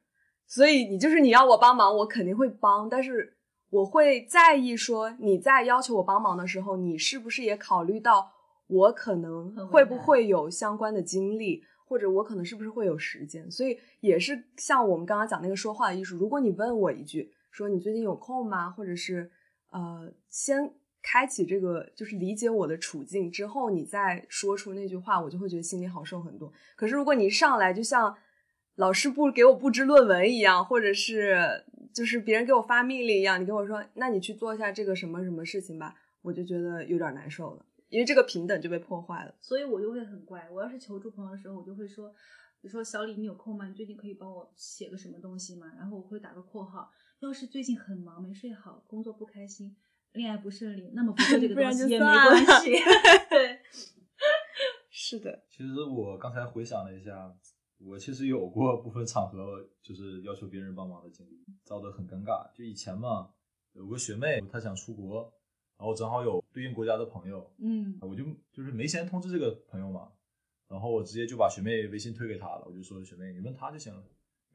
[0.47, 3.37] 所以你就是你要我帮忙，我肯定会帮，但是
[3.69, 8.31] 我会在意说你在要求我帮忙的时候，你是不是也考虑到
[8.67, 19.31] 我可能会不会有相关的经历，或者我可能是不是会有时间，所以也是像我们刚刚讲那个说话的艺术，如果你问我一句说你最近有空吗，或者是
[19.71, 20.73] 呃先。
[21.05, 26.49] 开启这个就是理解我的处境之后，你再说出那句话，我就会觉得心里好受很多。
[26.77, 28.15] 可是如果你上来就像
[28.75, 39.35] 老师布给我布置论文一样，或者是就是别人给我发命令一样，你跟我说，那你去做一下这个什么什么事情吧，我就觉得有点难受了，因为这个平等就被破坏了。
[39.39, 40.49] 所以我就会很乖。
[40.51, 42.09] 我要是求助朋友的时候，我就会说，
[42.61, 43.67] 比如说小李，你有空吗？
[43.67, 45.71] 你最近可以帮我写个什么东西吗？
[45.77, 49.75] 然后我会打个括号，要是最近很忙没睡好，工作不开心，
[50.13, 52.71] 恋爱不顺利，那么不做这个 东西也没关系。
[53.29, 53.59] 对，
[54.89, 57.31] 是的，其实我刚才回想了一下，
[57.79, 62.49] 我其实有过部分场合就是要求别人帮忙的经历，遭得很尴尬。
[62.53, 63.29] 就以前嘛，
[63.73, 65.21] 有个学妹她想出国，
[65.77, 70.11] 然后正好有对应国家的朋友，嗯，我就就是没先通知这个朋友嘛，
[70.67, 74.03] 然后我直接就把学妹微信推给她了，我就说学妹你问她就行了，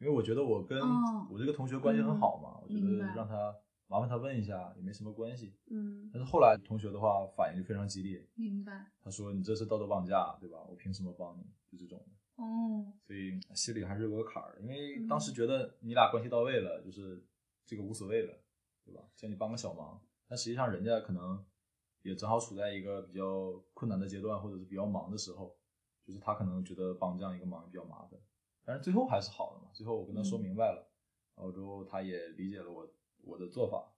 [0.01, 3.55] 因为我觉得我跟哦我这个同学关系很好嘛，我觉得让她
[3.89, 5.55] 麻烦他问一下也没什么关系。
[5.71, 8.87] 嗯但是后来同学的话反应就非常激烈，明白。
[9.03, 10.59] 他说你这是道德绑架，对吧？
[10.69, 11.43] 我凭什么帮你？
[11.71, 12.18] 就这种的。
[12.38, 17.27] 哦，所以心里还是有个坎儿，因为嗯当时觉得你俩关系到位了，就是
[17.66, 18.33] 这个无所谓了，
[18.85, 19.03] 对吧？
[19.16, 21.44] 叫你帮个小忙，但实际上人家可能
[22.03, 25.59] 也正好处在一个比较困难的阶段，或者是比较忙的时候，
[26.05, 28.18] 就是他可能觉得帮这样一个忙比较麻烦，
[28.64, 29.72] 但是最后还是好的嘛。
[29.74, 30.88] 最后我跟他说明白了，
[31.35, 32.88] 然后之后他也理解了我
[33.22, 33.92] 我的做法，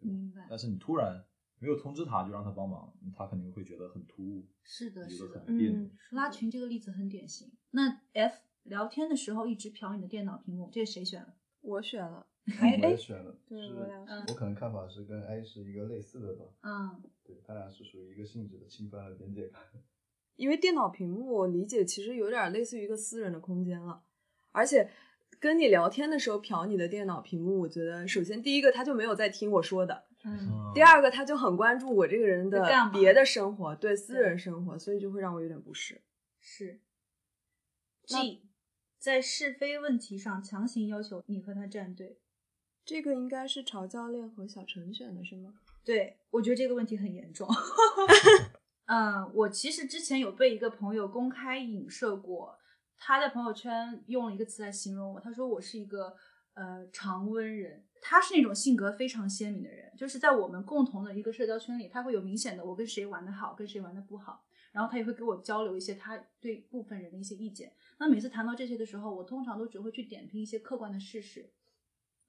[0.00, 0.46] 明白。
[0.50, 1.24] 但是你突然
[1.58, 5.44] 没有通知他就让他帮忙，他肯定会觉得很突兀，是的，觉是的。
[5.48, 7.50] 嗯，拉群这个例子很典型。
[7.70, 11.34] 那 F 聊天的时候一直瞟你的电脑屏幕，这是谁选了？
[11.60, 12.26] 我选了。
[12.60, 19.60] 我也选了，就是对我俩我可能看法是跟 A 是一个类似的吧，嗯，对他俩是属于一个性质的，侵犯了边界感。
[20.36, 24.02] 因为电脑屏幕，我理解其实有点类似于一个私人的空间了，
[24.52, 24.90] 而且
[25.38, 36.00] 跟你聊天的时候瞟你的电脑屏幕，我觉得首先第一个他就没有在听我说的，嗯，第二个他就很关注我这个人的别的生活，对私人生活，所以就会让我有点不适。
[36.40, 36.80] 是。
[38.10, 38.42] 那 G
[38.98, 42.20] 在是非问题上强行要求你和他站队。
[42.84, 45.54] 这个应该是曹教练和小陈选的是吗？
[45.84, 47.48] 对，我觉得这个问题很严重。
[48.86, 52.58] 嗯，我其实之前有被一个朋友公开影射过，
[52.96, 56.16] 他在朋友圈用了一个词来形容我，他说我是一个
[56.54, 57.84] 呃常温人。
[58.02, 64.42] 他是那种性格非常鲜明的人，就是在我们共同的一个社交圈里，他会有明显的我跟谁玩的好，跟谁玩的不好，
[64.72, 67.70] 然后他也会给我交流一些他对部分人的一些意见。
[68.00, 71.52] 那每次谈到这些的时候，我通常都只会去点评一些客观的事实，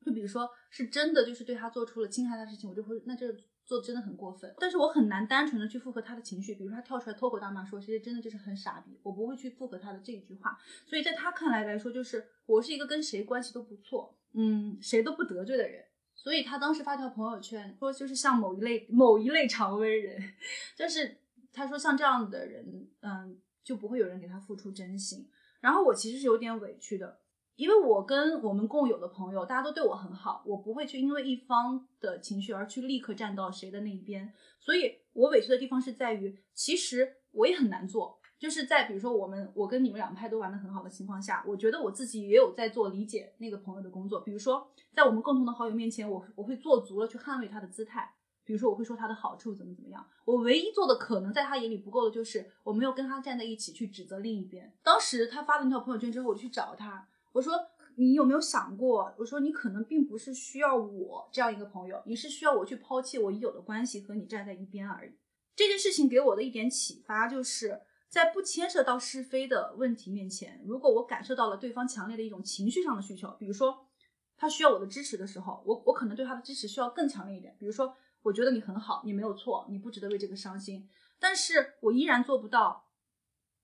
[0.06, 3.34] 就比如说是真的就是对他做出了侵害他的事情，我就会那这
[3.66, 4.54] 做的真的很过分。
[4.60, 10.58] 但是我很难单纯的去附和他的情绪，比如他跳出来脱口大骂说这些真的就是很傻逼，我不会去附和他的这一句话。
[10.86, 15.86] 所以在他看来来说，就是我是一个跟谁关系都不错，嗯，谁都不得罪的人。
[16.14, 20.22] 所以他当时发条朋友圈说，就是像某一类某一类常温人，
[20.76, 21.18] 就是
[21.54, 25.30] 他说像这样的人，嗯，就不会有人给他付出真心。
[25.62, 27.20] 然后我其实是有点委屈的，
[27.56, 48.16] 因为我跟我们共有的朋友，大家都对我很好，我不会去因为一方的情绪而去立刻站到谁的那一边，所以我委屈的地方是在于，其实我也很难做，就是在比如说我们我跟你们两派都玩的很好的情况下，我觉得我自己也有在做理解那个朋友的工作，比如说在我们共同的好友面前，我我会做足了去捍卫他的姿态。
[48.44, 50.06] 比如说，我会说他的好处怎么怎么样。
[50.26, 54.74] 我唯一做的可能在他眼里不够的就是我没有跟他站在一起去指责另一边。
[54.84, 57.54] 当时他发了那条朋友圈之后，我去找他，我说
[57.96, 59.14] 你有没有想过？
[59.18, 65.12] 我说你可能并不是需要我这样一个朋友，你是需要我去抛弃我已有的关系和你站在一边而已。
[65.56, 67.82] 这件事情给我的一点启发就是。
[68.12, 73.88] 在不牵涉到是非的问题面前，如果我感受到了对方强烈的一种情绪上的需求，比如说
[74.36, 77.56] 他需要我的支持的时候，我我可能对他的支持需要更强烈一点。
[77.58, 80.88] 比如说，我觉得你很好，你没有错，你不值得为这个伤心，
[81.20, 82.90] 但是我依然做不到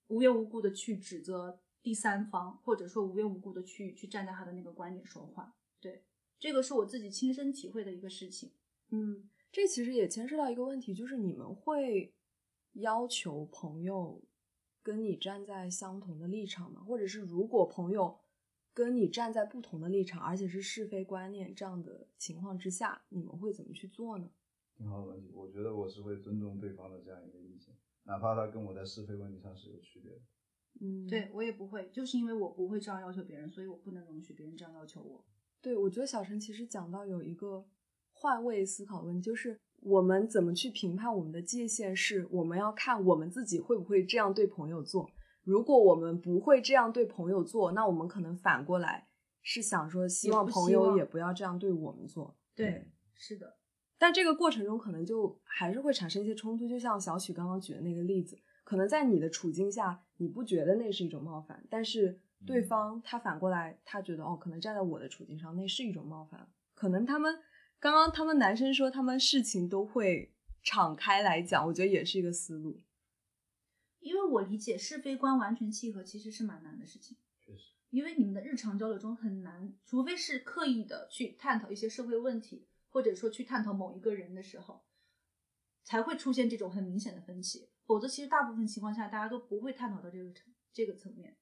[0.08, 5.56] 无缘无故的去指责第三方，或者说无缘无故的去去站在他的那个观点说话。
[5.80, 6.04] 对，
[6.39, 8.52] 这个是我自己亲身体会的一个事情。
[8.89, 12.15] 嗯，这其实也牵涉到一个问题，就是你们会
[12.74, 14.24] 要求朋友
[14.82, 16.82] 跟你站在相同的立场吗？
[16.82, 18.20] 或者是如果朋友
[18.74, 24.30] 跟你站在不同的立场，而且是是非观念这样的情况之下，你们会怎么去做呢？
[24.78, 30.20] 挺好的问题，我觉得我是会尊重对方的这样一个意见，哪怕他跟我在是非问题上是有区别的。
[30.80, 35.26] 嗯，对我也不会，就是因为我不会这样要求别人，所以我不能容许别人这样要求我。
[35.60, 37.66] 对，我觉得小陈其实讲到有一个
[38.13, 45.10] 换位思考问题，就是我们怎么去评判我们的界限，是我们要看我们自己会不会这样对朋友做。
[45.44, 49.08] 如果我们不会这样对朋友做，那我们可能反过来
[49.42, 52.38] 是想说，希望朋友也不要这样对我们做。
[52.54, 53.57] 对，是的，
[53.98, 66.48] 但这个过程中可能就还是会产生一些冲突，就像小许刚刚举的那个例子，可能在你的处境下，你不觉得那是一种冒犯，但是对方他反过来，他觉得哦，可能站在我的处境上，那是一种冒犯。
[66.76, 67.40] 可能他们
[67.80, 70.32] 刚刚他们男生说他们事情都会
[70.62, 72.80] 敞开来讲，我觉得也是一个思路。
[74.00, 77.18] 因为我理解是非观完全契合其实是蛮难的事情。
[77.44, 82.67] 确实，因为你们的日常交流中很难，除非是刻意的去探讨一些社会问题，
[82.98, 84.83] 或者说去探讨某一个人的时候，
[85.83, 87.69] 才会出现这种很明显的分歧。
[87.85, 91.37] 否则，其实大部分情况下，大家都不会探讨到这个层这个层面。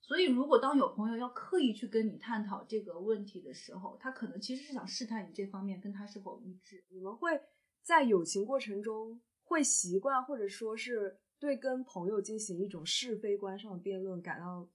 [0.00, 6.82] 所以，如果当有朋友要刻意去跟你探讨这个问题的时候，他可能其实是想试探你这方面跟他是否一致。
[6.88, 7.38] 你们会
[7.82, 14.66] 在友情过程中会习惯，或者说是对跟朋友进行一种是非观上的辩论感到，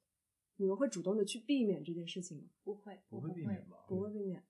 [0.57, 2.43] 你们会主动的去避免这件事情吗？
[2.63, 3.77] 不会，不会避免吧？
[3.87, 4.45] 不会避免。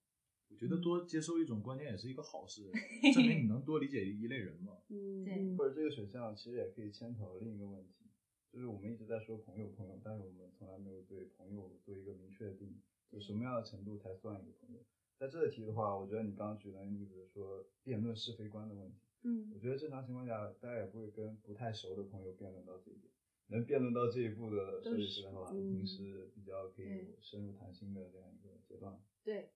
[0.54, 2.70] 我觉得多接受一种观念也是一个好事，
[3.12, 4.78] 证明你能多理解一类人嘛。
[4.88, 8.06] 嗯，或者这个选项其实也可以牵头另一个问题，
[8.52, 12.80] 就是我们一直在说朋友朋友，但是我们从来没有对朋友做一个明确的定义，
[13.10, 14.80] 就什么样的程度才算一个朋友。
[15.18, 23.12] 在这个题的话，我觉得你刚刚举的例子说辩论是非观的问题，嗯我觉得正常情况下，大家也不会跟不太熟的朋友辩论到这一点。
[23.48, 28.98] 能辩论到这一步的设计师的话，已经是比较可以有深入谈心的这样一个阶段。
[29.22, 29.50] 对，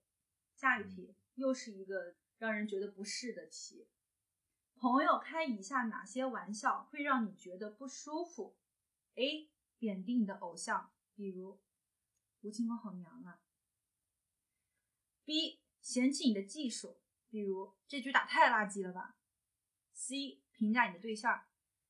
[0.59, 3.87] 下一题又是一个让人觉得不适的题。
[4.75, 8.57] 朋友开以下哪些玩笑会让你觉得不舒服
[9.15, 9.49] ？A.
[9.77, 11.61] 贬低你的偶像，比如
[12.41, 13.39] 吴青峰好娘啊。
[15.23, 15.61] B.
[15.79, 16.99] 嫌弃你的技术，
[17.29, 19.15] 比如这局打太垃圾了吧。
[19.93, 20.41] C.
[20.51, 21.41] 评价你的对象，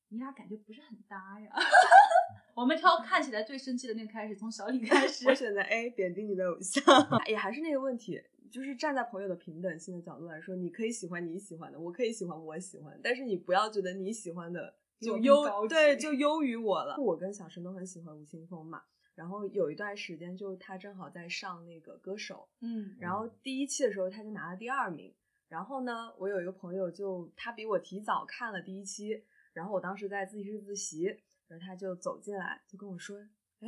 [0.10, 1.52] 你俩感觉不是很搭呀。
[2.54, 5.26] 我们挑看起来最生气的那个开始，从小李开始。
[5.30, 6.84] 我选择 A，贬低你的偶像，
[7.26, 16.98] 也还是那个问题，就是站在朋友的平等性的角度来说，你可以喜欢你喜欢的，我可以喜欢我喜欢，但是你不要觉得你喜欢的就更优对就优于我了。
[17.00, 18.84] 我跟小陈都很喜欢吴青峰嘛，
[19.16, 25.14] 然后有一段时间就他正好在上那个歌手，嗯然后第一期的时候他就拿了第二名。
[25.48, 31.06] 然后呢，我有一个朋友就他比我提早看了第一期，然后我当时在自习室自习，
[31.48, 33.18] 然后他就走进来就跟我说
[33.62, 33.68] ：“哎，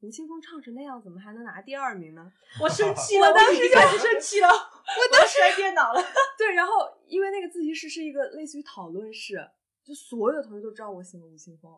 [0.00, 2.32] 吴青峰唱成那样，怎么还能拿第二名呢？”
[2.62, 6.00] 我生气了，我当时就开始生气了，我当时摔电脑了。
[6.38, 6.72] 对，然后
[7.06, 9.36] 因为那个自习室是一个类似于讨论室，
[9.84, 11.72] 就所有的同学都知道我喜欢吴青峰，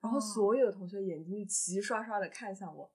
[0.00, 2.90] 然后哦所有的同学眼睛就齐刷刷的看向我。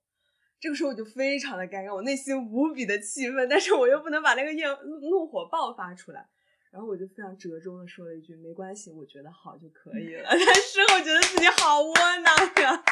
[0.59, 4.69] 这个时候我就非常的尴尬，我内心无比的气愤，但是我又不能把那个焰
[5.09, 6.27] 怒火爆发出来，
[6.71, 10.23] 然后我就非常折中的说了一句：“没关系，我觉得好就可以了。
[10.29, 12.84] ”但是我觉得自己好窝囊呀。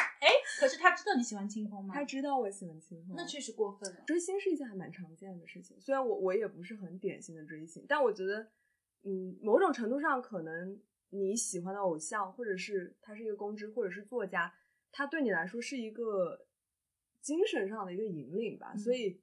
[0.60, 1.94] 哎，可是他知道你喜欢清风吗？
[1.94, 4.02] 他知道我喜欢清风，那确实过分了。
[4.06, 8.50] 追星是一件还蛮常见的事情，虽然我我也不是很典型的追星，但我觉得，
[9.02, 14.54] 嗯，某种程度上，可能你喜欢的偶像，或者是他是一个公知，或者是作家，
[14.92, 16.46] 他对你来说是一个
[17.22, 18.72] 精神上的一个引领吧。
[18.74, 19.20] 嗯所以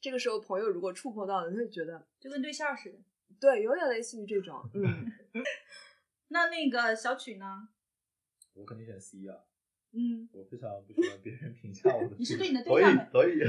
[0.00, 2.98] 这个时候，朋友如果触碰到了，他会觉得，就跟对象似的。
[3.38, 5.06] 对，有点类似于这种，嗯，
[6.28, 7.68] 那那个小曲呢？
[8.54, 9.44] 我肯定选 C 啊，
[9.92, 12.16] 嗯，我非常不喜欢别人评价我的。
[12.18, 13.34] 你是对你的所以对象很所以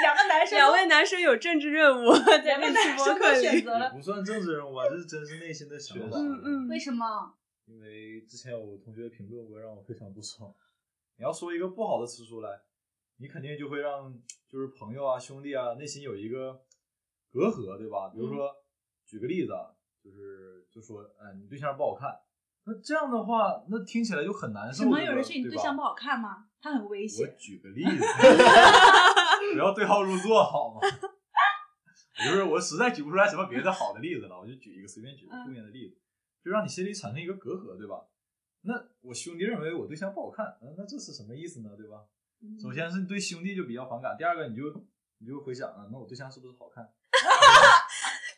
[0.00, 6.16] 两个男生，两位男生有政治任务在两个这期男生都播客里，选择了，也不算政治任务吧，这是真是内心的想法。
[6.16, 7.34] 嗯嗯为什么？
[7.66, 10.54] 因为之前有同学评论过，让我非常不爽。
[11.16, 12.60] 你要说一个不好的词出来，
[13.16, 14.14] 你肯定就会让
[14.48, 16.62] 就是朋友啊、兄弟啊内心有一个
[17.32, 18.08] 隔阂，对吧？
[18.14, 18.54] 比如说，
[19.04, 22.16] 举个例子啊，就是就说，哎，你对象不好看，
[22.68, 24.84] 那这样的话，那听起来就很难受。
[24.84, 26.44] 什么对吧有人说你对象不好看吗？
[26.60, 27.34] 他很危险我。
[27.38, 28.04] 举个例子，
[29.54, 30.80] 不要对号入座好吗？
[32.20, 35.96] 我就是我实在举不出来什么别的好的例子了，我就举一个随便举个负面的例子，
[36.44, 38.02] 就让你心里产生一个隔阂，对吧？
[38.62, 41.70] 那我兄弟认为我对象不好看，嗯，那这是什么意思呢？
[41.76, 42.02] 对吧？
[42.42, 44.62] 嗯首先是你对兄弟就比较反感，第二个你就
[45.18, 46.84] 你就回想啊，那我对象是不是好看？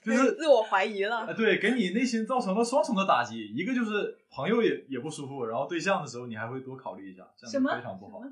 [0.03, 7.76] 就是自我怀疑啊，了，对，给你内心造成了双重的打击，一个就是朋友也也不舒服，然后对象的时候你还会多考虑一下，这样？
[7.76, 8.22] 非常不好。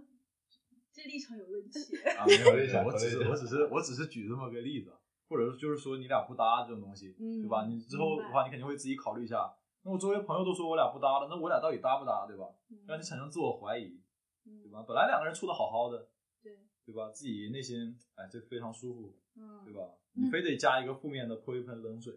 [0.92, 1.78] 这立场有问题。
[2.16, 4.90] 啊， 没有立场 我只是我只是我只是举这么个例子，
[5.28, 7.66] 或者就是说你俩不搭这种东西，嗯对吧？
[7.66, 9.52] 你之后的话，你肯定会自己考虑一下。
[9.82, 12.46] 那我周围朋友都说我俩不搭了，那我俩到底搭不搭，对吧？
[12.86, 14.00] 让你产生自我怀疑，
[14.44, 14.82] 对嗯，吧？
[14.88, 16.08] 本来两个人处的好好的，
[16.42, 17.10] 对，对吧？
[17.12, 19.72] 自己内心哎，这非常舒服，嗯，对？
[19.74, 19.94] 吧？
[20.14, 22.12] 嗯你非得加一个负面的泼一盆冷水，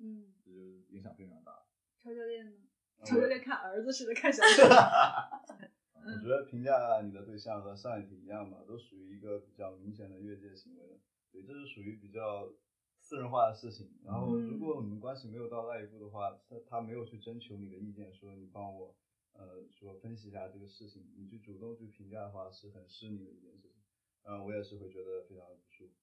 [0.00, 0.58] 嗯，这就
[0.90, 1.64] 影响非常大。
[2.02, 2.56] 超教练呢？
[2.96, 4.62] 我超教练看儿子似的看小曲。
[6.04, 10.98] 我觉得评价你的对象和上一题一样吧，都属于一个比较明显的越界行为的。
[11.30, 12.50] 对，这是属于比较
[12.98, 13.88] 私人化的事情。
[14.04, 18.96] 然后，嗯如果你们关系没有到那一步的话，他他没有去征求你的意见，说你帮我
[19.34, 23.80] 呃说分析一下这个事情，你去主动去评价的话，是很失礼的一件事情。
[24.24, 25.94] 嗯、我也是会觉得非常的不舒服。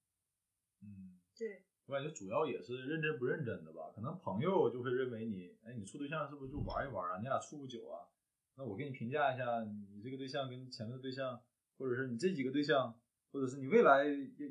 [0.81, 3.91] 嗯，对，我感觉主要也是认真不认真的吧。
[3.95, 7.17] 可能朋友就会认为你，哎，你处对象是不是就玩一玩啊？
[7.17, 8.07] 你俩处不久啊？
[8.55, 11.41] 那我给你评价一下，你这个对象跟前面的对象，
[11.77, 12.99] 或者是你这几个对象，
[13.31, 14.05] 或者是你未来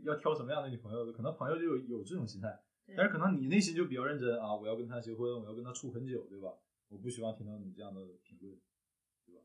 [0.05, 2.63] 要挑什么样的女朋友，可能朋友就有有这种心态。
[2.87, 6.55] 对但是可能你内心就比较认真啊，我要跟他结婚，我要跟他处很久，对吧？
[6.89, 8.59] 我不希望听到你这样的评论，
[9.25, 9.43] 对吧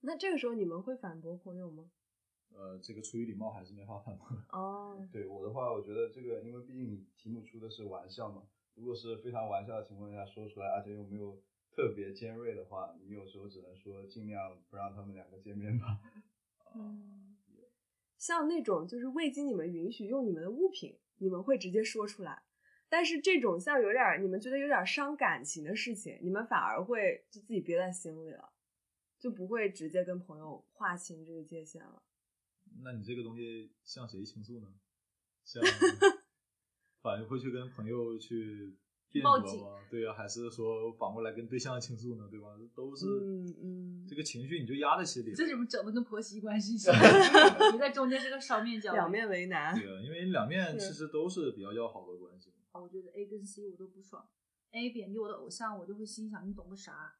[0.00, 1.90] 那这个时候你们会反驳朋友吗？
[2.56, 4.36] 呃，这个出于礼貌还是没法反驳的。
[4.50, 8.44] 哦， 对我的话，我觉得这个，因为毕竟你题目出的是玩笑嘛，
[8.74, 16.00] 如果是非常玩笑的情况下说出来，而且又没有特别尖锐的话，你有时候只能说尽量不让他们两个见面吧。
[16.76, 17.36] 嗯，
[18.16, 22.42] 像那种就是未经你们允许用你们的物品，你们会直接说出来。
[22.88, 28.52] 但是这种像有点你们觉得有点伤感情的事情，你们反而会就自己憋在心里了，
[29.18, 32.02] 就不会直接跟朋友划清这个界限了。
[32.82, 34.68] 那你这个东西向谁倾诉呢？
[35.44, 35.62] 向
[37.02, 38.74] 反正会去跟朋友去
[39.10, 39.84] 辩驳吗？
[39.90, 42.26] 对啊，还是说反过来跟对象倾诉呢？
[42.30, 42.48] 对吧？
[42.74, 45.36] 都是嗯嗯这个情绪你就压在心里了。
[45.36, 46.94] 这怎么整的跟婆媳关系似的？
[47.72, 49.10] 你在中间是个双面胶，两。
[49.10, 49.74] 面为难。
[49.78, 52.80] 对啊，因为两面其实都是比较要好的关系啊。
[52.80, 54.26] 我觉得 A 跟 C 我都不爽。
[54.72, 57.14] A 贬低我的偶像，我就会心想你懂个啥？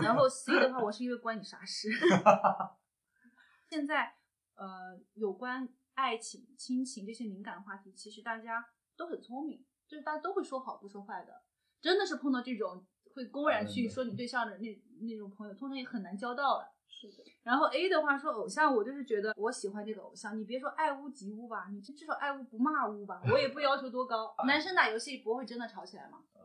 [0.00, 1.90] 然后 C 的话，我是因为关你啥事？
[3.68, 4.14] 现在
[4.62, 8.64] 呃，有关爱情、亲情这些敏感话题，其实大家
[8.96, 11.42] 都很聪明，就是大家都会说好不说坏的。
[11.80, 16.72] 真的是碰到这种会公然去说你对象的那那种朋友，通常也很难交到了。
[16.86, 24.32] 是的，然后 A 的话说偶像，我就是觉得我喜欢这个偶像，你别说爱屋及乌吧，你至少爱屋不骂屋吧，我也不要求多高。
[24.46, 26.22] 男生打游戏不会真的吵起来吗？
[26.34, 26.40] 呃，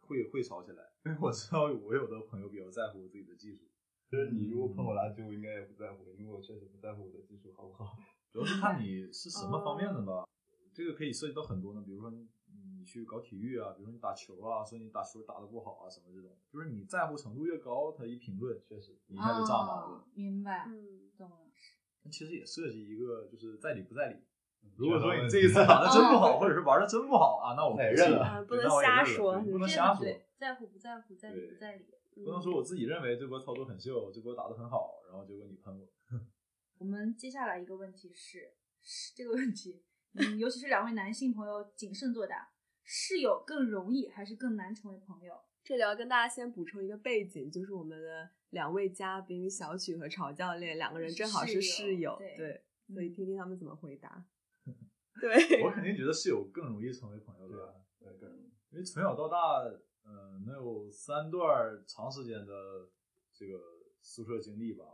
[0.00, 3.66] 会会吵起来，因为我知道我有的朋友比较在乎自己的技术，
[4.12, 7.96] 就是你如果碰我垃圾，我应该也不在乎，因为我确实不在乎我的技术好不好。
[8.30, 10.28] 主要是看你是什么方面的吧。
[10.74, 12.28] 这个可以涉及到很多呢，比如说你
[12.76, 19.96] 你去搞体育啊，比如说你打球啊，说你打球打得不好啊什么这种，就是你在乎程度越高，他一评论确实你一下就炸毛了。
[19.96, 21.36] 哦明白，嗯，懂了。
[22.02, 24.16] 那其实也涉及一个就是在理不在理。
[24.16, 24.28] 嗯
[24.76, 30.06] 如果说你这一次打的真不好，或者是玩的真不好啊，那我不信那也认了啊不能瞎说不能瞎说，
[30.36, 31.86] 在乎不在乎，在理不在理。
[32.16, 35.88] 嗯不能说我自己认为这波操作很秀，这波打得很好，然后结果你喷我。
[36.78, 39.82] 我们接下来一个问题是，是这个问题，
[40.14, 42.52] 嗯，尤其是两位男性朋友谨慎作答，
[42.82, 45.34] 室友更容易还是更难成为朋友？
[45.64, 54.26] 这里要跟大家先补充一个背景，就是我们的两位嘉宾小曲和曹教练两个人正好是室友，室友对对，所以嗯听听他们怎么回答。
[55.20, 58.42] 对，我肯定觉得室友更容易成为朋友，对吧，对，更容易
[58.72, 59.62] 因为从小到大，
[60.04, 62.88] 呃，能有三段长时间的
[63.32, 63.58] 这个
[64.00, 64.84] 宿舍经历吧，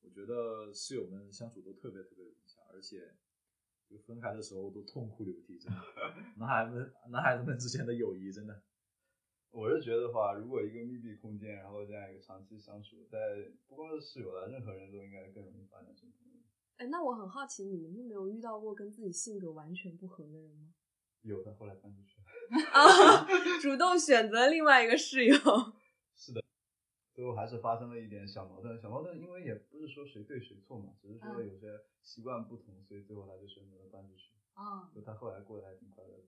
[0.00, 3.14] 我觉得室友们相处都特别特别融洽，而且
[3.88, 5.78] 就分开的时候都痛哭流涕，真的，
[6.38, 8.62] 男孩子们男孩子们之间的友谊真的，
[9.52, 13.18] 我是觉得话，如果一个密闭空间，然后这样一个长期相处，在
[13.68, 16.40] 不光是室友了，任何人都应该更容易发展成朋友。
[16.76, 20.74] 哎，那我很好奇，你们就没有遇到过跟自己性格完全不合的人吗？
[21.20, 22.13] 有的后来搬出去了，
[22.72, 23.26] 啊，
[23.60, 25.34] 主动选择另外一个室友。
[26.16, 26.42] 是的
[27.12, 28.80] 最后还是发生了一点小矛盾。
[28.80, 31.68] 小矛盾，因为也不是说谁对谁错嘛，只是说嗯有些
[32.02, 34.32] 习惯不同，所以最后他就选择了搬出去。
[34.54, 36.24] 啊，就他后来过得还挺快乐的。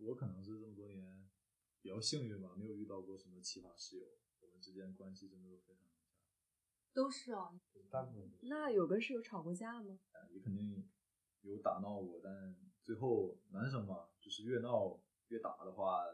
[0.00, 1.28] 我可能是这么多年
[1.80, 4.06] 比较幸运吧，没有遇到过什么奇葩室友，
[4.40, 6.18] 我们之间关系真的都非常融洽。
[6.92, 7.58] 都是哦，
[7.90, 9.98] 大部分都是那有跟室友吵过架吗？
[10.30, 10.88] 也肯定
[11.42, 14.98] 有打闹过，但最后男生嘛，就是越闹
[15.32, 16.04] 越打的话，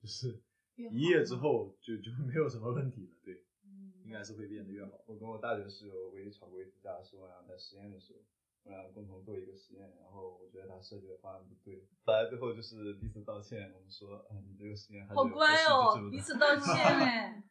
[0.00, 0.40] 就是
[0.74, 5.04] 一夜之后就就没有什么问题了，对，嗯，应该是会变得越好。
[5.06, 8.20] 我跟我大学室友唯一吵过一次架，是我俩在实验的时候，
[8.64, 17.44] 我俩共同做一个实验，然后我觉得他设计的方案不对，后来最后就是彼此道歉，我们说，嗯，你这个实验还好乖哦彼此道歉 哎。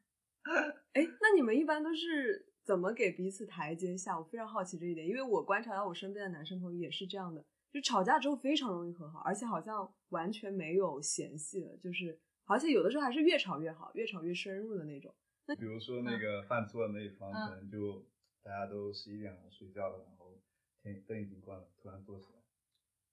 [0.94, 4.18] 哎，那你们一般都是怎么给彼此台阶下？
[4.18, 15.14] 我非常好奇这一点，因为我观察到我身边的男生朋友也是这样的，就吵架之后非常容易和好，而且好像完全没有嫌隙了，就是而且有的时候还是越吵越好，越吵越深入的那种。
[15.46, 18.06] 那比如说那个犯错的那一方，嗯可能就
[18.44, 20.38] 大家都十一点了睡觉了，然后
[20.82, 22.40] 天灯已经关了，突然坐起来，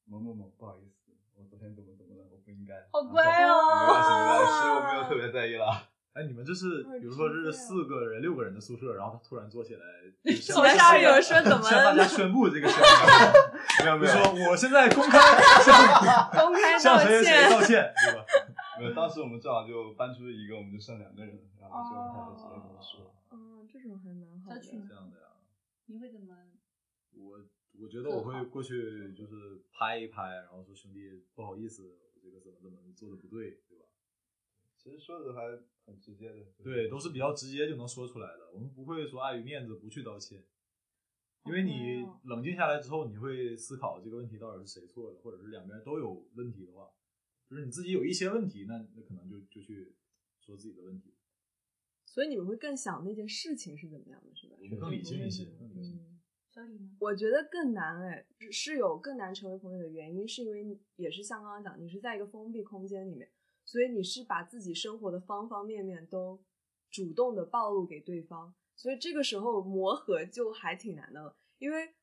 [0.04, 2.88] 某某某，不好意思，我昨天怎么怎么了，我不应该。
[2.92, 5.90] 好乖哦没关系没关系，我没有特别在意啦。
[6.14, 9.82] 哎，你们这是哦比如说是这是四个人、六个人的宿舍，然后他突然坐起来，
[10.22, 15.18] 其他室友说怎么向大了家宣布这个消息， 没有没有说我现在公开
[15.60, 15.74] 向
[16.38, 17.50] 公开道向谁谁。
[17.50, 18.24] 道歉，对吧？
[18.78, 24.60] 没有，当时我们正好就搬出一个，我们就剩两个人，然后就他就直接跟我说，嗯，这种还蛮好的。
[24.60, 25.34] 这样的呀，
[25.86, 26.30] 你会怎么？
[27.10, 27.38] 我
[27.82, 29.34] 我觉得我会过去就是
[29.76, 31.82] 拍一拍，然后说兄弟不好意思，
[32.22, 33.86] 我这个怎么怎么做的不对，对吧？
[34.84, 35.40] 其实说的还
[35.86, 36.44] 很直接的。
[36.62, 40.44] 对，都是比较直接就能说出来的，我们不会说碍于面子不去道歉，
[41.46, 46.90] 因为你哦冷静下来之后，你会思考这个问题到底是谁错的，或者是两边都有问题的话，
[47.48, 49.94] 就是你自己有一些问题，那那可能就就去
[50.38, 51.14] 说自己的问题，
[52.04, 54.56] 所以你们会更想那件事情是怎么样的，是吧？
[54.60, 55.96] 我们更理性一些，更理性。
[55.96, 56.20] 嗯，
[56.50, 56.90] 小李呢？
[57.00, 63.30] 我觉得更难哎，是有更难成为朋友的原因，是因为也是像刚刚讲，你是在一个封闭空间里面，
[63.64, 66.42] 所以你是把自己生活的方方面面都
[66.90, 71.36] 主动的暴露给对方，所以这个时候磨合就还挺难的了。
[71.58, 71.94] 因为，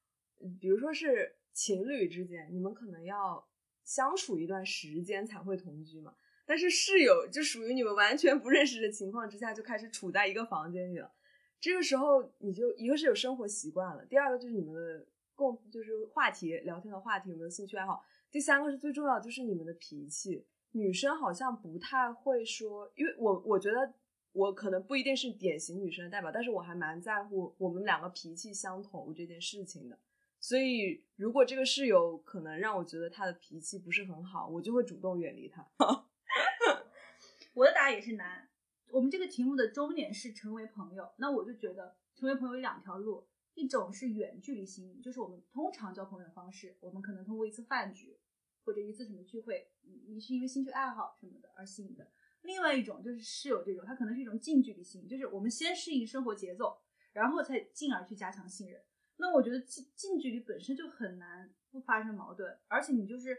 [0.59, 3.47] 比如说是情侣之间，你们可能要
[3.84, 6.16] 相处一段时间才会同居嘛。
[6.45, 11.14] 但是室友就属于你们完全不认识的情况之下就开始处在一个房间里了，
[11.59, 20.45] 这个时候你就一个是有生活习惯了，第二个就是你们的共就是话题聊天的话题有没有兴趣爱好，第三个是最重要的就是你们的脾气。
[20.72, 23.93] 女生好像不太会说，因为我我觉得
[24.32, 29.99] 我可能不一定是典型女生的代表，但是我还蛮在乎我们两个脾气相投这件事情的。
[30.39, 35.67] 所以如果这个室友可能让我觉得他的脾气不是很好，我就会主动远离他。
[37.53, 38.47] 我的答案也是难。
[38.89, 48.17] 我们这个题目的终点是成为朋友，那我就觉得成为朋友有两条路，一种是远距离吸引，就是我们通常交朋友的方式，我们可能通过一次饭局
[48.64, 52.12] 或者一次什么聚会，你你是因为兴趣爱好什么的而吸引的。
[52.41, 56.82] 另外一种就是室友这种，它可能是一种近距离吸引，就是我们先适应生活节奏，
[57.14, 58.82] 然后才进而去加强信任。
[59.18, 63.38] 那我觉得近近距离本身就很难不发生矛盾，而且你就是。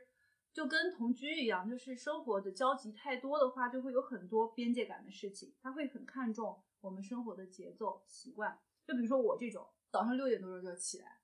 [0.54, 5.54] 就跟同居一样，就是生活的交集太多的话，就会有很多边界感的事情。
[5.62, 8.60] 他会很看重我们生活的节奏习惯。
[8.86, 11.22] 就比如说我这种，早上六点多钟就要起来，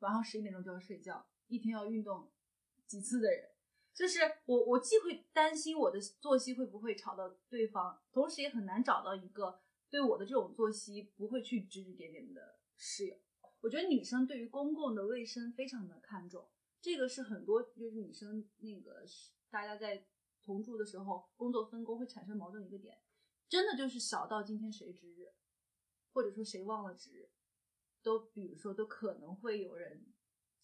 [0.00, 2.30] 晚上十一点钟就要睡觉，一天要运动
[2.86, 3.50] 几次的人，
[3.94, 9.60] 就是我，我既会担心我的作息会不会吵到对方，同时也很难找到一个
[9.90, 13.16] 对我的这种作息不会去指指点点的室友。
[13.60, 16.48] 我觉得女生对于公共的卫生非常的看重。
[16.80, 19.02] 这个是很多就是女生那个
[19.50, 20.06] 大家在
[20.44, 23.00] 同住的时候工作分工会产生矛盾的一个点，
[23.48, 25.32] 真的就是小到今天谁值日，
[26.12, 27.30] 或者说谁忘了值日，
[28.02, 30.06] 都比如说都可能会有人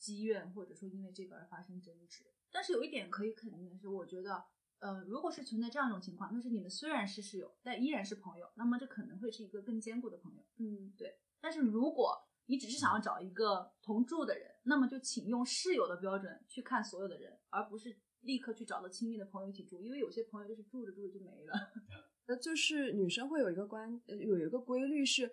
[0.03, 2.25] 积怨，或者说因为这个而发生争执。
[2.51, 4.45] 但是有一点可以肯定的是，我觉得，
[4.81, 10.43] 呃，如果是存在这样一种情况，那是你们虽然是室友，但依然是朋友，那么这可能会是一个更坚固的朋友。
[10.57, 11.21] 嗯，对。
[11.41, 21.55] 但是如果你只是想要找一个同住的人，那么就请用室友的标准去看所有的人，而不是立刻去找到亲密的朋友一起住，因为有些朋友就是住着住着就没了。
[22.27, 25.33] 那就是女生会有一个关，有一个规律是，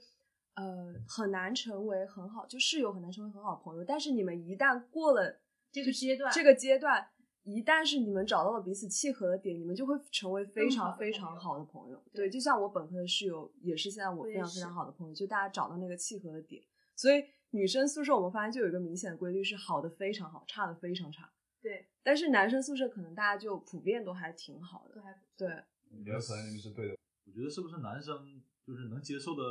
[0.56, 3.84] 呃，很难成为很好，就室友很难成为很好的朋友。
[3.84, 5.40] 但是你们一旦过了
[5.72, 7.08] 这个阶段，这个阶段，
[7.44, 12.04] 一旦是你们找到了彼此契合的点，你们就会成为非常非常好的朋友。
[12.14, 16.62] 对，就像我本科的室友也是现在我非常非常好的朋友，就大家找到那个契合的点。
[16.96, 21.32] 所以女生宿舍我们发现就有一个明显的规律，是好的非常好，差的非常差。
[21.62, 25.48] 对，但是男生宿舍可能大家就普遍都还挺好的，都还对。
[25.92, 26.98] 我觉得可能你们是对的。
[27.26, 29.42] 我觉得是不是男生就是能接受的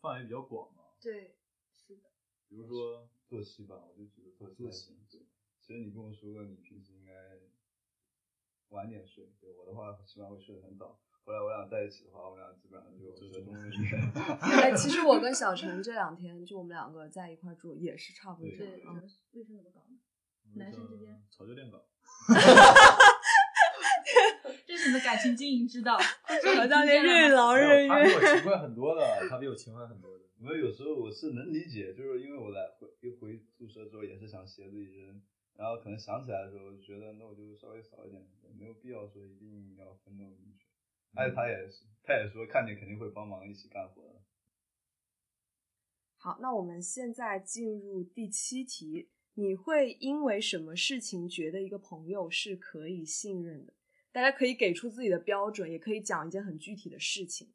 [0.00, 0.84] 范围比较广嘛？
[0.98, 1.36] 对，
[1.70, 2.04] 是的。
[2.48, 4.96] 比如说作息吧，我就觉得作息。
[5.10, 5.20] 对，
[5.60, 7.12] 其实你跟我说了，你平时应该
[8.70, 9.34] 晚点睡。
[9.38, 10.98] 对我的话，起码会睡得很早。
[11.26, 13.98] 后来我俩在一起的话，我们俩基本上就就中午睡。
[14.40, 18.96] 哎，其实我跟小陈这两天就我们两个在一块住，也是差不多这样。
[18.96, 19.98] 嗯，为什么那么高呢？
[20.54, 21.84] 男生之间吵就练高。
[24.74, 25.96] 这是你的感情经营之道。
[26.42, 27.88] 吵教练任劳任怨。
[27.88, 30.24] 他比我勤 快很多的，他比我勤快很多的。
[30.42, 35.22] 我有时候我是能理解，就是因为我来回一回宿舍之后，也是想鞋子一扔，
[35.54, 38.20] 然后可能想起来的时候，觉得那我就稍微少一点，
[38.58, 40.66] 没有必要说一定要分那么明确。
[41.14, 44.22] 哎，他也是，他也说看见肯定会帮忙一起干活的。
[46.16, 53.72] 好，那我们现在进入第七题，你会因为什么事情觉得一个朋友是可以信任的？
[54.14, 57.52] 大家可以给出自己的标准，也可以讲一件很具体的事情。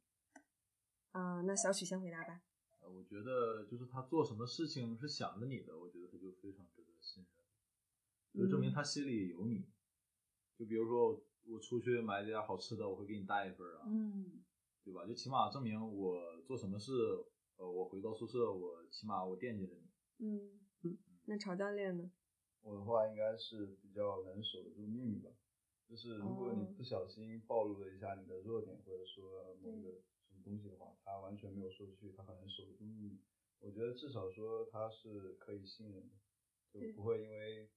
[1.12, 2.42] 啊，那小许先回答吧。
[2.82, 7.26] 呃，我觉得就是他做什么事情是想着你的，我觉得他就非常值得信
[8.34, 9.70] 任，就证明他心里有你。
[10.58, 11.24] 就比如说。
[11.48, 14.44] 我出去买点好吃的，我会给你带一份啊，嗯，
[14.84, 15.08] 对吧？
[15.08, 16.92] 就起码证明我做什么事，
[17.56, 19.90] 呃，我回到宿舍，我起码我惦记着你。
[20.20, 22.12] 嗯嗯，那曹教练呢？
[22.62, 25.32] 我的话应该是比较能守得住秘密吧。
[25.90, 29.90] 就是如果你不小心暴露了一下你的弱点，或者说某一个
[30.28, 33.20] 什么东西的话，他完全没有说出去，他很能守得住秘密。
[33.60, 36.16] 我觉得至少说他是可以信任的，
[36.72, 37.72] 就不会因为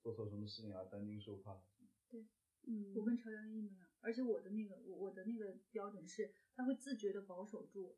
[0.00, 1.60] 做错什么事情而担惊受怕。
[2.08, 2.24] 对。
[2.68, 7.96] 嗯，我跟朝阳一模一样，而且我的那个我我的那个标准是，他会自觉的保守住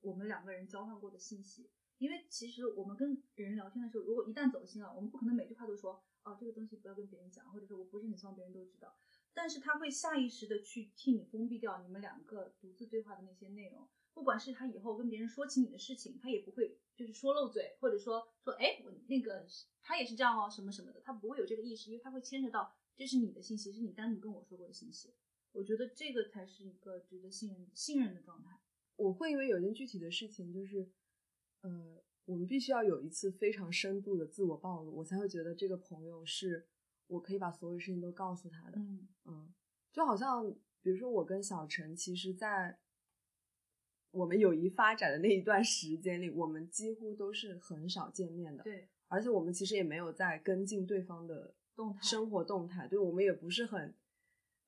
[0.00, 8.96] 我们两个人交换过的信息，因为其实我们跟人聊天的时候，如果一旦走心了，我们不可能每句话都说，哦，这个东西不要跟别人讲，或者说我不是很希望别人都知道，
[9.32, 19.46] 但是他会下意识的去替你封闭掉你们两个独自对话的那些内容，不管是他以后跟别人说起你的事情，他也不会就是说漏嘴，或者说说，哎，我那个
[19.80, 22.74] 他也是这样哦，什么什么的，他不会有这个意识，因为他会牵扯到。
[22.96, 25.12] 这是你的信息，是你单独跟我说过的信息。
[25.50, 28.60] 我觉得这个才是一个值得信任、信任的状态。
[28.94, 30.88] 我会因为有件具体的事情，就是，
[31.62, 36.66] 呃，我们必须要有一次非常深度的自我暴露，我才会觉得这个朋友是
[37.06, 38.78] 我可以把所有事情都告诉他的。
[38.78, 39.54] 嗯嗯，
[39.92, 40.50] 就好像
[40.82, 42.78] 比如说我跟小陈，其实，在
[44.10, 53.94] 我们友谊发展的那一段时间里，我们几乎都是很少见面的。，对，而且我们其实也没有在跟进对方的动态生活动态，对我们也不是很。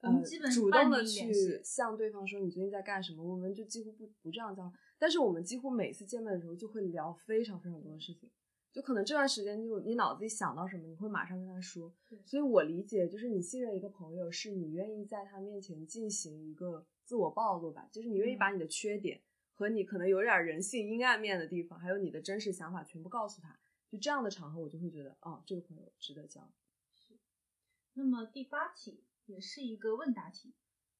[0.00, 1.32] 呃，我们基本是主动的去
[1.64, 8.30] 向对方说你最近在干什么，我们就几乎不不这样交，但是我们几乎每次见面的时候就会聊非常非常多的事情，
[8.72, 11.94] 就可能这段时间就你脑子里想到什么，你会马上跟他说。
[12.24, 19.22] 所以我理解，就是你信任一个朋友，是你愿意在他面前进行一个自我暴露吧，就是你愿意把你的缺点
[19.52, 23.58] 和你可能有点人性阴暗面的地方，还有你的真实想法全部告诉他。
[23.88, 26.50] 就这样的场合，我就会觉得，哦，这个朋友值得交。
[26.94, 27.14] 是
[27.94, 30.52] 那么第八题也是一个问答题，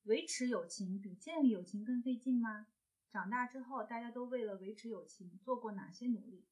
[0.04, 2.68] 维持友情比建立友情更费劲吗？
[3.16, 6.44] 长大之后，大家都为了维持友情做过哪些努力？